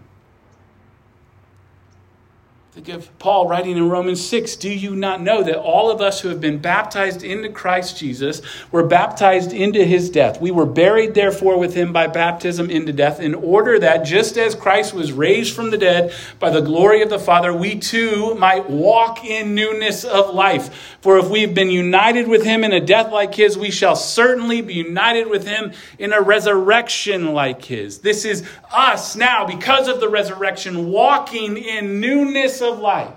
Think 2.77 2.91
of 2.91 3.19
Paul 3.19 3.49
writing 3.49 3.79
in 3.79 3.89
Romans 3.89 4.23
6 4.29 4.57
Do 4.57 4.69
you 4.69 4.95
not 4.95 5.23
know 5.23 5.43
that 5.43 5.59
all 5.59 5.91
of 5.91 6.03
us 6.03 6.21
who 6.21 6.29
have 6.29 6.43
been 6.43 6.59
baptized 6.59 7.23
into 7.23 7.49
Christ 7.49 7.97
Jesus 7.97 8.43
were 8.71 8.87
baptized 8.87 9.51
into 9.51 9.83
his 9.83 10.11
death? 10.11 10.43
We 10.43 10.51
were 10.51 10.67
buried, 10.67 11.15
therefore, 11.15 11.59
with 11.59 11.73
him 11.73 11.95
by 11.95 12.07
baptism 12.07 12.69
into 12.69 12.93
death, 12.93 13.19
in 13.19 13.35
order 13.35 13.79
that 13.79 14.05
just 14.05 14.37
as 14.37 14.55
Christ 14.55 14.93
was 14.93 15.11
raised 15.11 15.57
from 15.57 15.71
the 15.71 15.79
dead 15.79 16.13
by 16.39 16.51
the 16.51 16.61
glory 16.61 17.01
of 17.01 17.09
the 17.09 17.19
Father, 17.19 17.51
we 17.51 17.79
too 17.79 18.35
might 18.35 18.69
walk 18.69 19.25
in 19.25 19.55
newness 19.55 20.05
of 20.05 20.35
life. 20.35 20.99
For 21.01 21.17
if 21.17 21.31
we 21.31 21.41
have 21.43 21.55
been 21.55 21.71
united 21.71 22.29
with 22.29 22.45
him 22.45 22.63
in 22.63 22.75
a 22.75 22.81
death 22.81 23.11
like 23.11 23.35
his, 23.35 23.57
we 23.57 23.71
shall 23.71 23.97
certainly 23.97 24.61
be 24.61 24.75
united 24.75 25.29
with 25.29 25.47
him 25.47 25.73
in 25.99 26.13
a 26.13 26.21
resurrection 26.21 27.33
like 27.33 27.65
his. 27.65 28.01
This 28.01 28.27
is 28.27 28.47
us 28.71 29.17
now, 29.17 29.47
because 29.47 29.89
of 29.89 30.01
the 30.01 30.11
resurrection, 30.11 30.91
walking 30.91 31.57
in 31.57 32.01
newness 32.01 32.61
of 32.67 32.79
life. 32.79 33.15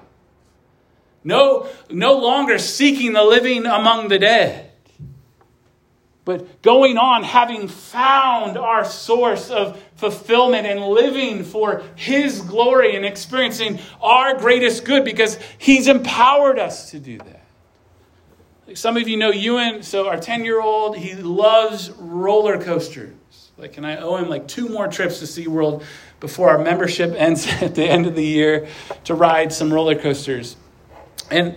No, 1.24 1.68
no 1.90 2.18
longer 2.18 2.58
seeking 2.58 3.14
the 3.14 3.24
living 3.24 3.66
among 3.66 4.08
the 4.08 4.20
dead, 4.20 4.72
but 6.24 6.62
going 6.62 6.98
on 6.98 7.24
having 7.24 7.68
found 7.68 8.58
our 8.58 8.86
source 8.86 9.50
of 9.50 9.82
fulfillment 9.96 10.66
and 10.66 10.80
living 10.80 11.44
for 11.44 11.84
His 11.96 12.42
glory 12.42 12.96
and 12.96 13.06
experiencing 13.06 13.80
our 14.02 14.38
greatest 14.38 14.86
good 14.86 15.04
because 15.04 15.38
He's 15.58 15.88
empowered 15.88 16.58
us 16.58 16.92
to 16.92 17.00
do 17.00 17.18
that. 17.18 17.40
Some 18.76 18.98
of 18.98 19.08
you 19.08 19.18
know 19.18 19.32
Ewan, 19.32 19.84
so 19.84 20.08
our 20.08 20.20
10 20.20 20.46
year 20.46 20.62
old, 20.62 20.96
he 20.96 21.16
loves 21.16 21.90
roller 21.92 22.62
coasters. 22.62 23.14
Like, 23.58 23.78
and 23.78 23.86
I 23.86 23.98
owe 23.98 24.16
him 24.16 24.30
like 24.30 24.48
two 24.48 24.70
more 24.70 24.88
trips 24.88 25.20
to 25.20 25.26
SeaWorld 25.26 25.84
before 26.20 26.50
our 26.50 26.58
membership 26.58 27.14
ends 27.16 27.48
at 27.62 27.76
the 27.76 27.86
end 27.86 28.06
of 28.06 28.16
the 28.16 28.26
year 28.26 28.68
to 29.06 29.14
ride 29.14 29.54
some 29.54 29.74
roller 29.74 29.96
coasters. 29.96 30.56
And 31.32 31.56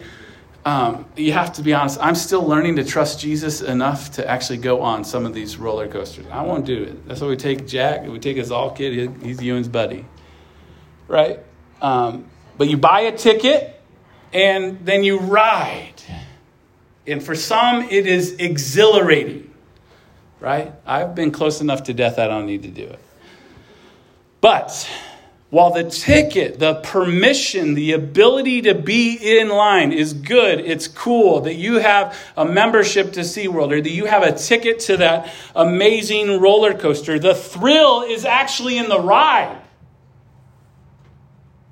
um, 0.65 1.07
you 1.17 1.33
have 1.33 1.55
to 1.55 1.63
be 1.63 1.75
honest, 1.75 1.99
I'm 2.01 2.15
still 2.15 2.43
learning 2.47 2.77
to 2.77 2.85
trust 2.85 3.21
Jesus 3.21 3.61
enough 3.61 4.13
to 4.13 4.29
actually 4.29 4.59
go 4.59 4.83
on 4.83 5.05
some 5.05 5.27
of 5.27 5.35
these 5.35 5.57
roller 5.57 5.89
coasters. 5.89 6.27
I 6.31 6.43
won't 6.43 6.67
do 6.67 6.85
it. 6.85 7.09
That's 7.09 7.21
why 7.21 7.29
we 7.29 7.37
take 7.37 7.67
Jack, 7.67 8.07
we 8.07 8.19
take 8.21 8.37
his 8.37 8.51
all 8.53 8.71
kid, 8.71 9.17
he's 9.23 9.43
Ewan's 9.43 9.69
buddy. 9.69 10.07
Right? 11.09 11.41
Um, 11.81 12.27
but 12.57 12.69
you 12.69 12.77
buy 12.77 13.01
a 13.01 13.17
ticket 13.17 13.81
and 14.33 14.85
then 14.87 15.03
you 15.03 15.19
ride. 15.19 16.01
And 17.07 17.23
for 17.23 17.35
some, 17.35 17.83
it 17.83 18.07
is 18.07 18.35
exhilarating. 18.35 19.53
Right? 20.39 20.73
I've 20.87 21.15
been 21.17 21.33
close 21.33 21.61
enough 21.61 21.85
to 21.85 21.95
death, 21.95 22.21
I 22.21 22.29
don't 22.29 22.47
need 22.47 22.63
to 22.63 22.69
do 22.69 22.85
it. 22.85 23.01
But 24.43 24.91
while 25.51 25.71
the 25.71 25.85
ticket, 25.85 26.59
the 26.59 26.75
permission, 26.75 27.75
the 27.75 27.93
ability 27.93 28.63
to 28.63 28.75
be 28.75 29.39
in 29.39 29.49
line 29.49 29.93
is 29.93 30.13
good, 30.13 30.59
it's 30.59 30.89
cool 30.89 31.43
that 31.43 31.55
you 31.55 31.75
have 31.75 32.19
a 32.37 32.45
membership 32.45 33.13
to 33.13 33.21
SeaWorld 33.21 33.71
or 33.71 33.81
that 33.81 33.91
you 33.91 34.07
have 34.07 34.25
a 34.25 34.33
ticket 34.33 34.81
to 34.81 34.97
that 34.97 35.33
amazing 35.55 36.41
roller 36.41 36.75
coaster, 36.75 37.21
the 37.21 37.37
thrill 37.37 38.03
is 38.03 38.25
actually 38.25 38.79
in 38.79 38.89
the 38.89 38.99
ride. 38.99 39.59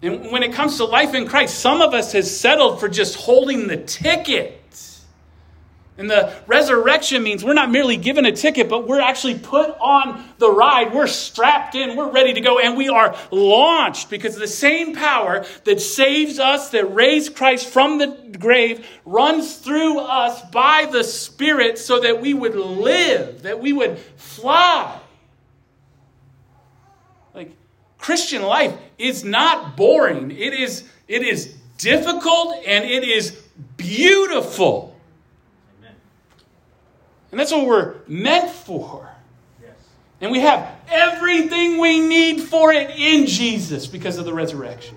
And 0.00 0.30
when 0.30 0.44
it 0.44 0.52
comes 0.52 0.76
to 0.76 0.84
life 0.84 1.12
in 1.12 1.26
Christ, 1.26 1.58
some 1.58 1.82
of 1.82 1.92
us 1.92 2.12
has 2.12 2.38
settled 2.38 2.78
for 2.78 2.88
just 2.88 3.16
holding 3.16 3.66
the 3.66 3.78
ticket. 3.78 4.59
And 6.00 6.10
the 6.10 6.32
resurrection 6.46 7.22
means 7.22 7.44
we're 7.44 7.52
not 7.52 7.70
merely 7.70 7.98
given 7.98 8.24
a 8.24 8.32
ticket, 8.32 8.70
but 8.70 8.88
we're 8.88 9.02
actually 9.02 9.38
put 9.38 9.68
on 9.80 10.24
the 10.38 10.50
ride. 10.50 10.94
We're 10.94 11.06
strapped 11.06 11.74
in, 11.74 11.94
we're 11.94 12.10
ready 12.10 12.32
to 12.32 12.40
go, 12.40 12.58
and 12.58 12.74
we 12.74 12.88
are 12.88 13.14
launched 13.30 14.08
because 14.08 14.34
the 14.34 14.48
same 14.48 14.94
power 14.94 15.44
that 15.64 15.78
saves 15.78 16.38
us, 16.38 16.70
that 16.70 16.86
raised 16.94 17.36
Christ 17.36 17.68
from 17.68 17.98
the 17.98 18.34
grave, 18.38 18.86
runs 19.04 19.58
through 19.58 19.98
us 19.98 20.40
by 20.50 20.88
the 20.90 21.04
Spirit 21.04 21.76
so 21.76 22.00
that 22.00 22.22
we 22.22 22.32
would 22.32 22.54
live, 22.54 23.42
that 23.42 23.60
we 23.60 23.74
would 23.74 23.98
fly. 24.16 24.98
Like, 27.34 27.50
Christian 27.98 28.40
life 28.40 28.74
is 28.96 29.22
not 29.22 29.76
boring, 29.76 30.30
it 30.30 30.54
is, 30.54 30.88
it 31.08 31.22
is 31.22 31.54
difficult 31.76 32.56
and 32.66 32.86
it 32.86 33.04
is 33.04 33.32
beautiful. 33.76 34.89
And 37.30 37.38
that's 37.38 37.52
what 37.52 37.66
we're 37.66 37.94
meant 38.06 38.50
for. 38.50 39.08
Yes. 39.62 39.72
And 40.20 40.32
we 40.32 40.40
have 40.40 40.68
everything 40.88 41.78
we 41.78 42.00
need 42.00 42.42
for 42.42 42.72
it 42.72 42.90
in 42.98 43.26
Jesus 43.26 43.86
because 43.86 44.18
of 44.18 44.24
the 44.24 44.34
resurrection. 44.34 44.96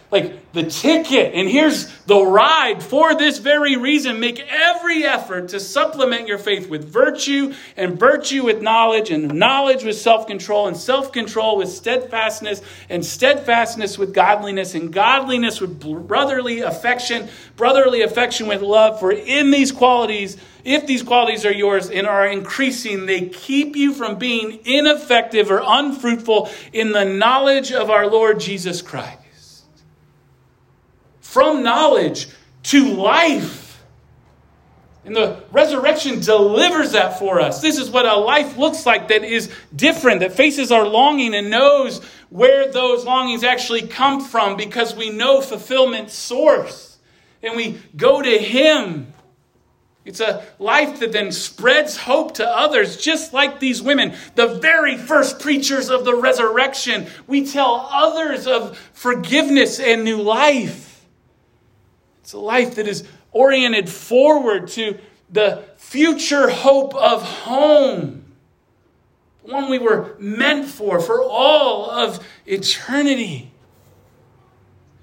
like 0.11 0.51
the 0.51 0.63
ticket. 0.63 1.33
And 1.33 1.47
here's 1.47 1.87
the 2.01 2.21
ride 2.21 2.83
for 2.83 3.15
this 3.15 3.37
very 3.37 3.77
reason. 3.77 4.19
Make 4.19 4.39
every 4.49 5.05
effort 5.05 5.49
to 5.49 5.59
supplement 5.59 6.27
your 6.27 6.37
faith 6.37 6.69
with 6.69 6.83
virtue, 6.83 7.53
and 7.77 7.97
virtue 7.97 8.43
with 8.43 8.61
knowledge, 8.61 9.09
and 9.09 9.33
knowledge 9.33 9.85
with 9.85 9.95
self 9.95 10.27
control, 10.27 10.67
and 10.67 10.75
self 10.75 11.13
control 11.13 11.57
with 11.57 11.69
steadfastness, 11.69 12.61
and 12.89 13.05
steadfastness 13.05 13.97
with 13.97 14.13
godliness, 14.13 14.75
and 14.75 14.91
godliness 14.91 15.61
with 15.61 15.79
brotherly 16.07 16.59
affection, 16.59 17.29
brotherly 17.55 18.01
affection 18.01 18.47
with 18.47 18.61
love. 18.61 18.99
For 18.99 19.13
in 19.13 19.51
these 19.51 19.71
qualities, 19.71 20.35
if 20.65 20.85
these 20.85 21.03
qualities 21.03 21.45
are 21.45 21.53
yours 21.53 21.89
and 21.89 22.05
are 22.05 22.27
increasing, 22.27 23.05
they 23.05 23.29
keep 23.29 23.77
you 23.77 23.93
from 23.93 24.17
being 24.17 24.59
ineffective 24.65 25.49
or 25.49 25.61
unfruitful 25.65 26.49
in 26.73 26.91
the 26.91 27.05
knowledge 27.05 27.71
of 27.71 27.89
our 27.89 28.07
Lord 28.07 28.41
Jesus 28.41 28.81
Christ 28.81 29.20
from 31.31 31.63
knowledge 31.63 32.27
to 32.61 32.93
life. 32.93 33.81
And 35.05 35.15
the 35.15 35.41
resurrection 35.53 36.19
delivers 36.19 36.91
that 36.91 37.19
for 37.19 37.39
us. 37.39 37.61
This 37.61 37.79
is 37.79 37.89
what 37.89 38.05
a 38.05 38.17
life 38.17 38.57
looks 38.57 38.85
like 38.85 39.07
that 39.07 39.23
is 39.23 39.49
different, 39.73 40.19
that 40.19 40.33
faces 40.33 40.73
our 40.73 40.85
longing 40.85 41.33
and 41.33 41.49
knows 41.49 42.03
where 42.29 42.69
those 42.69 43.05
longings 43.05 43.45
actually 43.45 43.87
come 43.87 44.19
from 44.19 44.57
because 44.57 44.93
we 44.93 45.09
know 45.09 45.39
fulfillment 45.39 46.11
source. 46.11 46.97
And 47.41 47.55
we 47.55 47.79
go 47.95 48.21
to 48.21 48.37
Him. 48.37 49.13
It's 50.03 50.19
a 50.19 50.45
life 50.59 50.99
that 50.99 51.13
then 51.13 51.31
spreads 51.31 51.95
hope 51.95 52.33
to 52.35 52.45
others, 52.45 52.97
just 52.97 53.31
like 53.31 53.61
these 53.61 53.81
women, 53.81 54.15
the 54.35 54.47
very 54.59 54.97
first 54.97 55.39
preachers 55.39 55.89
of 55.89 56.03
the 56.03 56.13
resurrection. 56.13 57.07
We 57.25 57.45
tell 57.45 57.87
others 57.89 58.47
of 58.47 58.77
forgiveness 58.91 59.79
and 59.79 60.03
new 60.03 60.21
life. 60.21 60.90
It's 62.31 62.35
a 62.37 62.39
life 62.39 62.75
that 62.75 62.87
is 62.87 63.03
oriented 63.33 63.89
forward 63.89 64.69
to 64.69 64.97
the 65.29 65.65
future 65.75 66.49
hope 66.49 66.95
of 66.95 67.21
home. 67.21 68.23
One 69.41 69.69
we 69.69 69.79
were 69.79 70.15
meant 70.17 70.69
for, 70.69 71.01
for 71.01 71.21
all 71.21 71.91
of 71.91 72.25
eternity. 72.45 73.51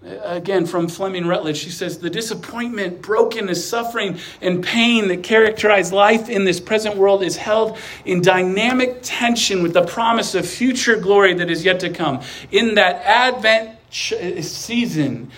Again, 0.03 0.65
from 0.65 0.89
Fleming 0.89 1.27
Rutledge, 1.27 1.59
she 1.59 1.69
says 1.69 1.99
the 1.99 2.09
disappointment, 2.09 3.03
brokenness, 3.03 3.69
suffering, 3.69 4.19
and 4.41 4.65
pain 4.65 5.09
that 5.09 5.23
characterize 5.23 5.93
life 5.93 6.31
in 6.31 6.45
this 6.45 6.61
present 6.61 6.97
world 6.97 7.23
is 7.23 7.37
held 7.37 7.77
in 8.07 8.23
dynamic 8.23 9.01
tension 9.03 9.63
with 9.63 9.75
the 9.75 9.85
promise 9.85 10.35
of 10.35 10.49
future 10.49 10.97
glory 10.97 11.35
that 11.35 11.51
is 11.51 11.63
yet 11.63 11.81
to 11.81 11.91
come. 11.91 12.23
In 12.51 12.77
that 12.77 13.03
Advent 13.05 13.77
season, 13.91 15.31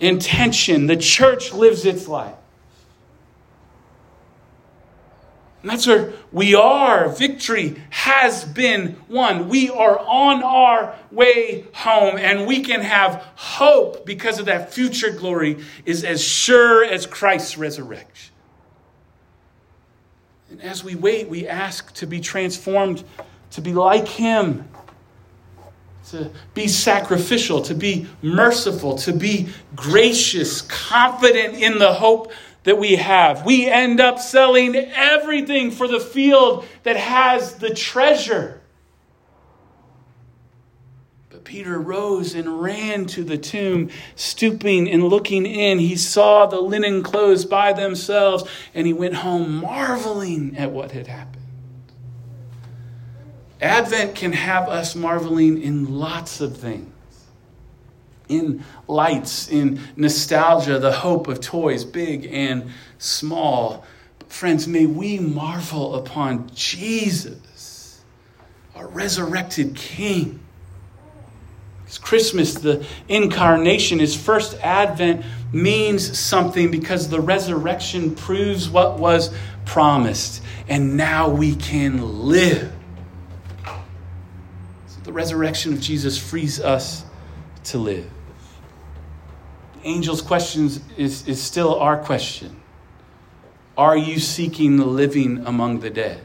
intention. 0.00 0.86
The 0.86 0.96
church 0.96 1.52
lives 1.52 1.84
its 1.84 2.08
life. 2.08 2.34
And 5.64 5.70
that's 5.70 5.86
where 5.86 6.12
we 6.30 6.54
are. 6.54 7.08
Victory 7.08 7.82
has 7.88 8.44
been 8.44 9.00
won. 9.08 9.48
We 9.48 9.70
are 9.70 9.98
on 9.98 10.42
our 10.42 10.94
way 11.10 11.64
home, 11.72 12.18
and 12.18 12.46
we 12.46 12.60
can 12.60 12.82
have 12.82 13.26
hope 13.34 14.04
because 14.04 14.38
of 14.38 14.44
that 14.44 14.74
future 14.74 15.10
glory 15.10 15.64
is 15.86 16.04
as 16.04 16.22
sure 16.22 16.84
as 16.84 17.06
Christ's 17.06 17.56
resurrection. 17.56 18.34
And 20.50 20.60
as 20.60 20.84
we 20.84 20.96
wait, 20.96 21.30
we 21.30 21.48
ask 21.48 21.94
to 21.94 22.06
be 22.06 22.20
transformed 22.20 23.02
to 23.52 23.62
be 23.62 23.72
like 23.72 24.06
Him 24.06 24.68
to 26.10 26.30
be 26.52 26.68
sacrificial, 26.68 27.62
to 27.62 27.74
be 27.74 28.06
merciful, 28.22 28.96
to 28.98 29.12
be 29.12 29.48
gracious, 29.74 30.62
confident 30.62 31.54
in 31.54 31.78
the 31.78 31.94
hope 31.94 32.32
that 32.64 32.78
we 32.78 32.96
have. 32.96 33.44
We 33.44 33.66
end 33.66 34.00
up 34.00 34.18
selling 34.18 34.74
everything 34.74 35.70
for 35.70 35.86
the 35.86 36.00
field 36.00 36.66
that 36.82 36.96
has 36.96 37.54
the 37.54 37.74
treasure. 37.74 38.60
But 41.30 41.44
Peter 41.44 41.78
rose 41.78 42.34
and 42.34 42.60
ran 42.62 43.06
to 43.06 43.24
the 43.24 43.38
tomb, 43.38 43.90
stooping 44.14 44.90
and 44.90 45.04
looking 45.04 45.46
in. 45.46 45.78
He 45.78 45.96
saw 45.96 46.46
the 46.46 46.60
linen 46.60 47.02
clothes 47.02 47.44
by 47.44 47.72
themselves, 47.72 48.44
and 48.74 48.86
he 48.86 48.92
went 48.92 49.14
home 49.14 49.56
marveling 49.60 50.56
at 50.56 50.70
what 50.70 50.92
had 50.92 51.06
happened. 51.06 51.33
Advent 53.60 54.14
can 54.14 54.32
have 54.32 54.68
us 54.68 54.94
marveling 54.94 55.62
in 55.62 55.98
lots 55.98 56.40
of 56.40 56.56
things 56.56 56.90
in 58.28 58.64
lights, 58.88 59.48
in 59.48 59.80
nostalgia, 59.96 60.78
the 60.78 60.92
hope 60.92 61.28
of 61.28 61.40
toys, 61.40 61.84
big 61.84 62.26
and 62.30 62.70
small. 62.98 63.84
But 64.18 64.32
friends, 64.32 64.66
may 64.66 64.86
we 64.86 65.18
marvel 65.18 65.96
upon 65.96 66.50
Jesus, 66.54 68.02
our 68.74 68.86
resurrected 68.88 69.74
King. 69.74 70.40
It's 71.86 71.98
Christmas, 71.98 72.54
the 72.54 72.86
incarnation, 73.08 73.98
his 73.98 74.16
first 74.16 74.58
advent 74.60 75.24
means 75.52 76.18
something 76.18 76.70
because 76.70 77.08
the 77.08 77.20
resurrection 77.20 78.14
proves 78.14 78.68
what 78.68 78.98
was 78.98 79.32
promised. 79.66 80.42
And 80.66 80.96
now 80.96 81.28
we 81.28 81.54
can 81.54 82.26
live. 82.26 82.72
Resurrection 85.14 85.72
of 85.72 85.80
Jesus 85.80 86.18
frees 86.18 86.60
us 86.60 87.04
to 87.66 87.78
live. 87.78 88.10
The 89.74 89.86
angel's 89.86 90.20
question 90.20 90.68
is, 90.96 91.28
is 91.28 91.40
still 91.40 91.78
our 91.78 91.96
question 91.96 92.60
Are 93.78 93.96
you 93.96 94.18
seeking 94.18 94.76
the 94.76 94.84
living 94.84 95.46
among 95.46 95.80
the 95.80 95.90
dead? 95.90 96.20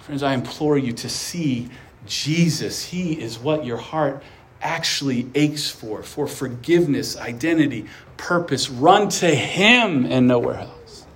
Friends, 0.00 0.24
I 0.24 0.34
implore 0.34 0.76
you 0.76 0.92
to 0.94 1.08
see 1.08 1.70
Jesus. 2.04 2.84
He 2.84 3.12
is 3.12 3.38
what 3.38 3.64
your 3.64 3.76
heart 3.76 4.24
actually 4.60 5.30
aches 5.36 5.70
for 5.70 6.02
for 6.02 6.26
forgiveness, 6.26 7.16
identity, 7.16 7.86
purpose. 8.16 8.68
Run 8.68 9.08
to 9.08 9.32
Him 9.32 10.04
and 10.04 10.26
nowhere 10.26 10.58
else. 10.58 11.06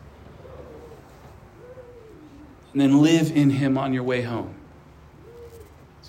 And 2.71 2.81
then 2.81 3.03
live 3.03 3.37
in 3.37 3.51
Him 3.51 3.77
on 3.77 3.93
your 3.93 4.05
way 4.05 4.23
home. 4.23 4.62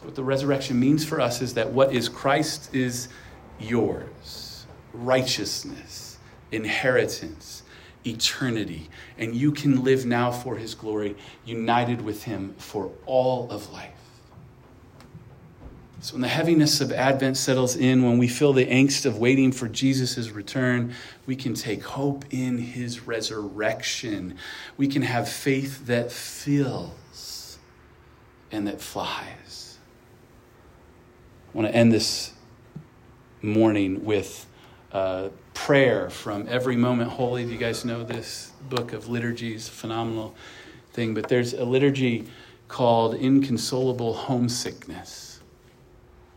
So, 0.04 0.08
what 0.08 0.16
the 0.16 0.24
resurrection 0.24 0.78
means 0.82 1.06
for 1.06 1.22
us 1.22 1.42
is 1.42 1.54
that 1.54 1.72
what 1.72 1.94
is 1.94 2.10
Christ 2.10 2.76
is 2.76 3.08
yours 3.58 4.66
righteousness, 4.94 6.18
inheritance, 6.52 7.63
eternity. 8.06 8.89
And 9.18 9.34
you 9.34 9.54
can 9.54 9.84
live 9.84 10.06
now 10.06 10.30
for 10.30 10.58
His 10.58 10.76
glory, 10.76 11.16
united 11.46 12.02
with 12.02 12.24
Him 12.24 12.54
for 12.58 12.92
all 13.06 13.50
of 13.50 13.72
life. 13.72 13.92
So, 16.02 16.16
when 16.16 16.22
the 16.22 16.28
heaviness 16.28 16.82
of 16.82 16.92
Advent 16.92 17.38
settles 17.38 17.78
in, 17.78 18.04
when 18.04 18.18
we 18.18 18.28
feel 18.28 18.52
the 18.52 18.66
angst 18.66 19.06
of 19.06 19.20
waiting 19.20 19.54
for 19.54 19.70
Jesus' 19.70 20.32
return, 20.32 20.94
we 21.26 21.38
can 21.38 21.54
take 21.54 21.82
hope 21.82 22.26
in 22.30 22.58
his 22.58 23.08
resurrection. 23.08 24.36
We 24.76 24.89
can 24.89 25.04
have 25.04 25.30
faith 25.30 25.86
that 25.86 26.12
fills 26.12 27.58
and 28.52 28.68
that 28.68 28.82
flies. 28.82 29.73
I 31.54 31.58
want 31.58 31.68
to 31.68 31.76
end 31.76 31.92
this 31.92 32.34
morning 33.44 34.04
with 34.04 34.48
a 34.92 35.30
prayer 35.54 36.10
from 36.10 36.48
Every 36.50 36.76
Moment 36.76 37.12
Holy. 37.12 37.46
Do 37.46 37.52
you 37.52 37.60
guys 37.60 37.86
know 37.86 38.04
this 38.04 38.52
book 38.70 38.92
of 38.92 39.08
liturgies? 39.08 39.68
Phenomenal 39.68 40.34
thing. 40.94 41.13
But 41.13 41.28
there's 41.28 41.54
a 41.54 41.63
liturgy 41.63 42.28
called 42.70 43.13
Inconsolable 43.13 44.16
Homesickness 44.16 45.42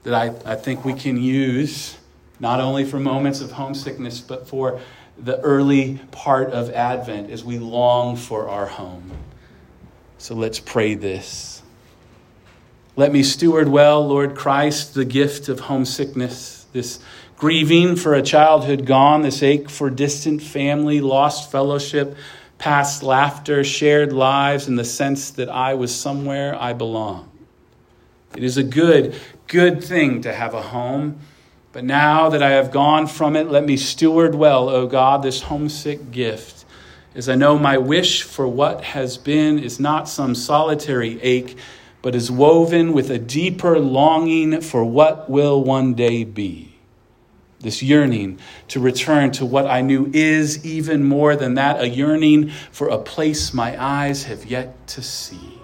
that 0.02 0.12
I, 0.12 0.52
I 0.52 0.54
think 0.54 0.84
we 0.84 0.92
can 0.92 1.16
use 1.16 1.96
not 2.38 2.60
only 2.60 2.84
for 2.84 3.00
moments 3.00 3.40
of 3.40 3.52
homesickness, 3.52 4.20
but 4.20 4.46
for 4.46 4.80
the 5.16 5.40
early 5.40 5.98
part 6.10 6.50
of 6.50 6.68
Advent 6.74 7.30
as 7.30 7.42
we 7.42 7.58
long 7.58 8.16
for 8.16 8.50
our 8.50 8.66
home. 8.66 9.12
So 10.18 10.34
let's 10.34 10.60
pray 10.60 10.94
this. 10.94 11.55
Let 12.98 13.12
me 13.12 13.22
steward 13.22 13.68
well, 13.68 14.06
Lord 14.08 14.34
Christ, 14.34 14.94
the 14.94 15.04
gift 15.04 15.50
of 15.50 15.60
homesickness, 15.60 16.64
this 16.72 16.98
grieving 17.36 17.94
for 17.94 18.14
a 18.14 18.22
childhood 18.22 18.86
gone, 18.86 19.20
this 19.20 19.42
ache 19.42 19.68
for 19.68 19.90
distant 19.90 20.40
family, 20.40 21.02
lost 21.02 21.52
fellowship, 21.52 22.16
past 22.56 23.02
laughter, 23.02 23.62
shared 23.64 24.14
lives, 24.14 24.66
and 24.66 24.78
the 24.78 24.84
sense 24.84 25.30
that 25.32 25.50
I 25.50 25.74
was 25.74 25.94
somewhere 25.94 26.56
I 26.58 26.72
belong. 26.72 27.30
It 28.34 28.42
is 28.42 28.56
a 28.56 28.62
good 28.62 29.14
good 29.46 29.84
thing 29.84 30.22
to 30.22 30.32
have 30.32 30.54
a 30.54 30.62
home. 30.62 31.20
But 31.72 31.84
now 31.84 32.30
that 32.30 32.42
I 32.42 32.52
have 32.52 32.70
gone 32.70 33.06
from 33.06 33.36
it, 33.36 33.48
let 33.48 33.64
me 33.66 33.76
steward 33.76 34.34
well, 34.34 34.70
O 34.70 34.86
God, 34.86 35.22
this 35.22 35.42
homesick 35.42 36.10
gift. 36.10 36.64
As 37.14 37.28
I 37.28 37.34
know 37.34 37.58
my 37.58 37.76
wish 37.76 38.22
for 38.22 38.48
what 38.48 38.82
has 38.82 39.18
been 39.18 39.58
is 39.58 39.78
not 39.78 40.08
some 40.08 40.34
solitary 40.34 41.20
ache, 41.20 41.58
but 42.02 42.14
is 42.14 42.30
woven 42.30 42.92
with 42.92 43.10
a 43.10 43.18
deeper 43.18 43.78
longing 43.78 44.60
for 44.60 44.84
what 44.84 45.28
will 45.28 45.62
one 45.62 45.94
day 45.94 46.24
be. 46.24 46.74
This 47.60 47.82
yearning 47.82 48.38
to 48.68 48.80
return 48.80 49.32
to 49.32 49.46
what 49.46 49.66
I 49.66 49.80
knew 49.80 50.10
is 50.12 50.64
even 50.64 51.04
more 51.04 51.34
than 51.36 51.54
that, 51.54 51.80
a 51.80 51.88
yearning 51.88 52.50
for 52.70 52.88
a 52.88 52.98
place 52.98 53.54
my 53.54 53.82
eyes 53.82 54.24
have 54.24 54.44
yet 54.46 54.86
to 54.88 55.02
see. 55.02 55.55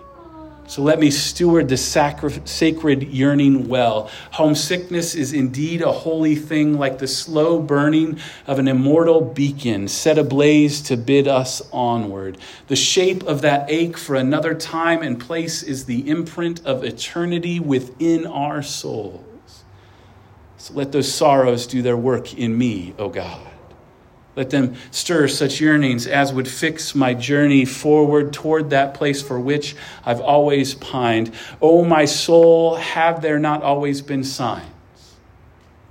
So 0.73 0.81
let 0.81 0.99
me 0.99 1.11
steward 1.11 1.69
the 1.69 1.77
sacri- 1.77 2.41
sacred 2.47 3.03
yearning 3.03 3.69
well. 3.69 4.09
Homesickness 4.31 5.15
is 5.15 5.35
indeed 5.35 5.83
a 5.83 5.93
holy 5.93 6.35
thing, 6.35 6.79
like 6.79 6.97
the 6.97 7.07
slow 7.07 7.59
burning 7.59 8.19
of 8.47 8.59
an 8.59 8.67
immortal 8.67 9.21
beacon 9.21 9.87
set 9.87 10.17
ablaze 10.17 10.81
to 10.85 10.97
bid 10.97 11.29
us 11.29 11.61
onward. 11.75 12.39
The 12.69 12.77
shape 12.77 13.23
of 13.25 13.43
that 13.43 13.71
ache 13.71 13.99
for 13.99 14.17
another 14.17 14.55
time 14.55 15.03
and 15.03 15.21
place 15.21 15.63
is 15.63 15.85
the 15.85 16.09
imprint 16.09 16.65
of 16.65 16.85
eternity 16.85 17.61
within 17.61 18.27
our 18.27 18.63
souls. 18.63 19.65
So 20.57 20.73
let 20.73 20.91
those 20.91 21.13
sorrows 21.13 21.67
do 21.67 21.83
their 21.83 21.99
work 21.99 22.33
in 22.33 22.57
me, 22.57 22.95
O 22.99 23.11
God. 23.11 23.52
Let 24.35 24.51
them 24.51 24.77
stir 24.91 25.29
such 25.29 25.61
yearnings 25.61 26.07
as 26.07 26.33
would 26.33 26.49
fix 26.49 26.95
my 26.95 27.13
journey 27.13 27.67
forward 27.67 28.33
toward 28.33 28.71
that 28.71 28.95
place 28.95 29.21
for 29.21 29.39
which 29.39 29.77
I've 30.07 30.21
always 30.21 30.75
pined. 30.75 31.29
O 31.61 31.81
oh, 31.81 31.85
my 31.85 32.07
soul, 32.07 32.77
have 32.77 33.21
there 33.21 33.39
not 33.39 33.63
always 33.63 34.01
been 34.01 34.25
signs? 34.25 34.72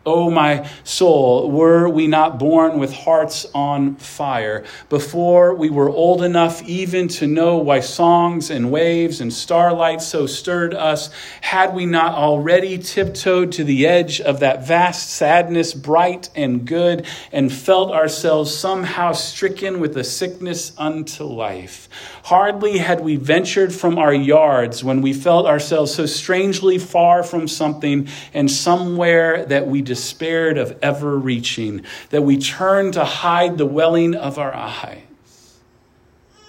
O 0.04 0.14
oh, 0.14 0.32
my 0.32 0.68
soul, 0.84 1.52
were 1.52 1.88
we 1.88 2.08
not 2.08 2.40
born 2.40 2.80
with 2.80 2.92
hearts 2.92 3.46
on 3.54 3.94
fire 3.98 4.64
before 4.90 5.54
we 5.54 5.70
were 5.70 5.92
old 5.92 6.24
enough 6.24 6.64
even 6.64 7.08
to 7.08 7.28
know 7.28 7.58
why 7.58 7.82
songs 7.82 8.50
and 8.50 8.72
waves 8.72 9.22
and 9.22 9.32
starlight 9.32 10.02
so 10.02 10.26
stirred 10.26 10.74
us? 10.74 11.12
Had 11.42 11.76
we 11.76 11.86
not 11.86 12.16
already 12.16 12.80
tiptoed 12.80 13.52
to 13.52 13.64
the 13.64 13.86
edge 13.86 14.20
of 14.20 14.40
that 14.40 14.66
vast 14.66 15.12
sadness, 15.12 15.72
bright 15.72 16.30
and 16.36 16.66
good, 16.66 17.06
and 17.32 17.54
felt 17.54 17.92
ourselves 17.92 18.52
somehow 18.52 19.12
stricken 19.12 19.80
with 19.80 19.96
a 19.98 20.04
sickness 20.04 20.74
unto 20.80 21.26
life? 21.26 21.88
Hardly 22.24 22.80
had 22.80 23.02
we 23.02 23.18
ventured 23.18 23.72
from 23.72 24.00
our 24.00 24.14
yards 24.14 24.84
when 24.84 25.02
we 25.04 25.14
felt 25.14 25.46
ourselves 25.46 25.94
so 25.94 26.08
strangely 26.08 26.80
far 26.80 27.22
from 27.22 27.48
something 27.48 28.08
and 28.34 28.50
somewhere 28.50 29.46
that 29.46 29.68
we 29.68 29.84
despaired 29.91 30.58
of 30.58 30.80
ever 30.82 31.17
reaching, 31.17 31.82
that 32.12 32.21
we 32.21 32.38
turned 32.38 32.93
to 32.93 33.04
hide 33.04 33.58
the 33.58 33.65
welling 33.65 34.15
of 34.15 34.38
our 34.38 34.56
eyes. 34.56 35.60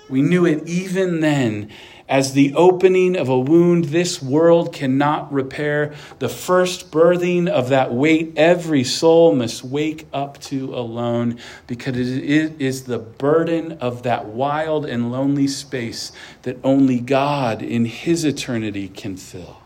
We 0.09 0.22
knew 0.22 0.46
it 0.46 0.68
even 0.68 1.18
then 1.18 1.72
as 2.09 2.35
the 2.35 2.55
opening 2.55 3.16
of 3.16 3.28
a 3.28 3.40
wound 3.40 3.87
this 3.87 4.22
world 4.22 4.72
cannot 4.72 5.33
repair, 5.33 5.92
the 6.20 6.28
first 6.28 6.92
birthing 6.92 7.48
of 7.48 7.70
that 7.70 7.92
weight 7.92 8.33
every 8.37 8.85
soul 8.85 9.35
must 9.35 9.64
wake 9.64 10.07
up 10.12 10.38
to 10.42 10.72
alone, 10.72 11.37
because 11.66 11.96
it 11.96 12.61
is 12.61 12.85
the 12.85 12.98
burden 12.98 13.72
of 13.81 14.05
that 14.05 14.26
wild 14.26 14.87
and 14.87 15.11
lonely 15.11 15.48
space 15.48 16.12
that 16.42 16.59
only 16.62 17.00
God 17.00 17.61
in 17.61 17.87
His 17.87 18.24
eternity 18.24 18.88
can 18.88 19.16
fill. 19.16 19.57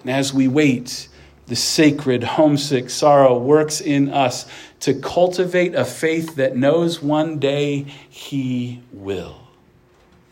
And 0.00 0.10
as 0.10 0.34
we 0.34 0.48
wait, 0.48 1.08
the 1.46 1.56
sacred, 1.56 2.24
homesick 2.24 2.88
sorrow 2.90 3.38
works 3.38 3.80
in 3.80 4.08
us 4.10 4.46
to 4.80 4.94
cultivate 4.94 5.74
a 5.74 5.84
faith 5.84 6.36
that 6.36 6.56
knows 6.56 7.02
one 7.02 7.38
day 7.38 7.82
He 8.08 8.82
will. 8.92 9.40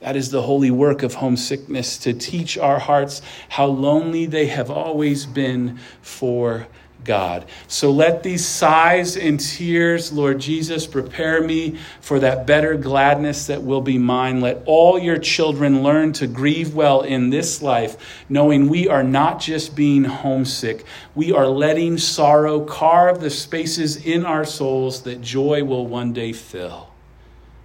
That 0.01 0.16
is 0.16 0.31
the 0.31 0.42
holy 0.42 0.70
work 0.70 1.03
of 1.03 1.14
homesickness 1.14 1.96
to 1.98 2.12
teach 2.12 2.59
our 2.59 2.81
hearts 2.81 3.22
how 3.51 3.66
lonely 3.66 4.27
they 4.27 4.46
have 4.46 4.70
always 4.70 5.27
been 5.27 5.79
for 6.01 6.66
God. 7.05 7.47
So 7.69 7.91
let 7.91 8.23
these 8.23 8.47
sighs 8.47 9.17
and 9.17 9.38
tears, 9.38 10.12
Lord 10.12 10.41
Jesus, 10.41 10.87
prepare 10.87 11.43
me 11.43 11.79
for 12.01 12.21
that 12.21 12.47
better 12.47 12.77
gladness 12.77 13.47
that 13.47 13.62
will 13.62 13.81
be 13.81 13.99
mine. 13.99 14.41
Let 14.41 14.62
all 14.67 14.99
your 14.99 15.19
children 15.19 15.83
learn 15.83 16.12
to 16.15 16.27
grieve 16.27 16.75
well 16.75 17.03
in 17.03 17.31
this 17.31 17.62
life, 17.62 18.25
knowing 18.29 18.69
we 18.69 18.88
are 18.88 19.05
not 19.05 19.41
just 19.41 19.75
being 19.75 20.05
homesick, 20.05 20.85
we 21.15 21.33
are 21.33 21.47
letting 21.47 21.99
sorrow 21.99 22.65
carve 22.65 23.21
the 23.21 23.31
spaces 23.31 24.05
in 24.05 24.25
our 24.25 24.45
souls 24.45 25.03
that 25.03 25.21
joy 25.21 25.65
will 25.65 25.87
one 25.87 26.12
day 26.12 26.33
fill. 26.33 26.88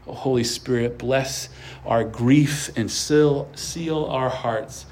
Oh, 0.08 0.14
Holy 0.14 0.44
Spirit, 0.44 0.98
bless 0.98 1.50
our 1.86 2.04
grief 2.04 2.70
and 2.78 2.90
seal, 2.90 3.50
seal 3.56 4.06
our 4.06 4.30
hearts 4.30 4.86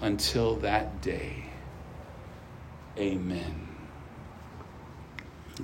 until 0.00 0.56
that 0.56 1.00
day. 1.02 1.44
Amen. 2.96 3.69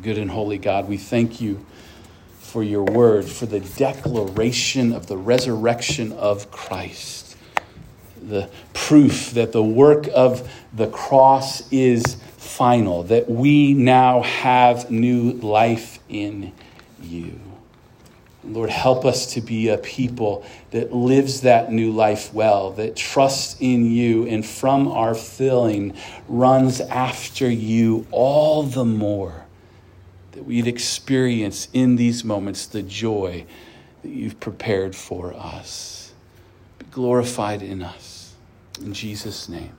Good 0.03 0.18
and 0.18 0.30
holy 0.30 0.59
God, 0.59 0.88
we 0.88 0.97
thank 0.97 1.40
you 1.40 1.64
for 2.38 2.62
your 2.62 2.82
word, 2.82 3.24
for 3.24 3.47
the 3.47 3.61
declaration 3.61 4.92
of 4.92 5.07
the 5.07 5.16
resurrection 5.16 6.12
of 6.12 6.51
Christ, 6.51 7.36
the 8.20 8.51
proof 8.74 9.30
that 9.32 9.53
the 9.53 9.62
work 9.62 10.09
of 10.14 10.51
the 10.72 10.88
cross 10.88 11.70
is 11.72 12.16
final, 12.36 13.05
that 13.05 13.30
we 13.30 13.74
now 13.74 14.22
have 14.22 14.90
new 14.90 15.32
life 15.32 15.99
in 16.09 16.53
you. 17.01 17.40
Lord, 18.44 18.70
help 18.70 19.05
us 19.05 19.34
to 19.34 19.40
be 19.40 19.68
a 19.68 19.78
people 19.78 20.44
that 20.70 20.92
lives 20.92 21.40
that 21.40 21.72
new 21.72 21.90
life 21.90 22.32
well, 22.32 22.70
that 22.72 22.97
trusts 22.97 23.57
in 23.61 23.90
you, 23.90 24.26
and 24.26 24.47
from 24.47 24.88
our 24.88 25.14
filling 25.14 25.97
runs 26.28 26.80
after 26.80 27.51
you 27.51 28.07
all 28.11 28.62
the 28.62 28.84
more. 28.84 29.45
That 30.37 30.45
we'd 30.45 30.66
experience 30.66 31.68
in 31.72 31.97
these 31.97 32.22
moments 32.22 32.66
the 32.66 32.82
joy 32.82 33.47
that 34.03 34.11
you've 34.11 34.39
prepared 34.39 34.95
for 34.95 35.34
us. 35.34 36.12
Be 36.78 36.84
glorified 36.91 37.62
in 37.62 37.82
us. 37.82 38.34
In 38.82 38.93
Jesus' 38.93 39.49
name. 39.49 39.72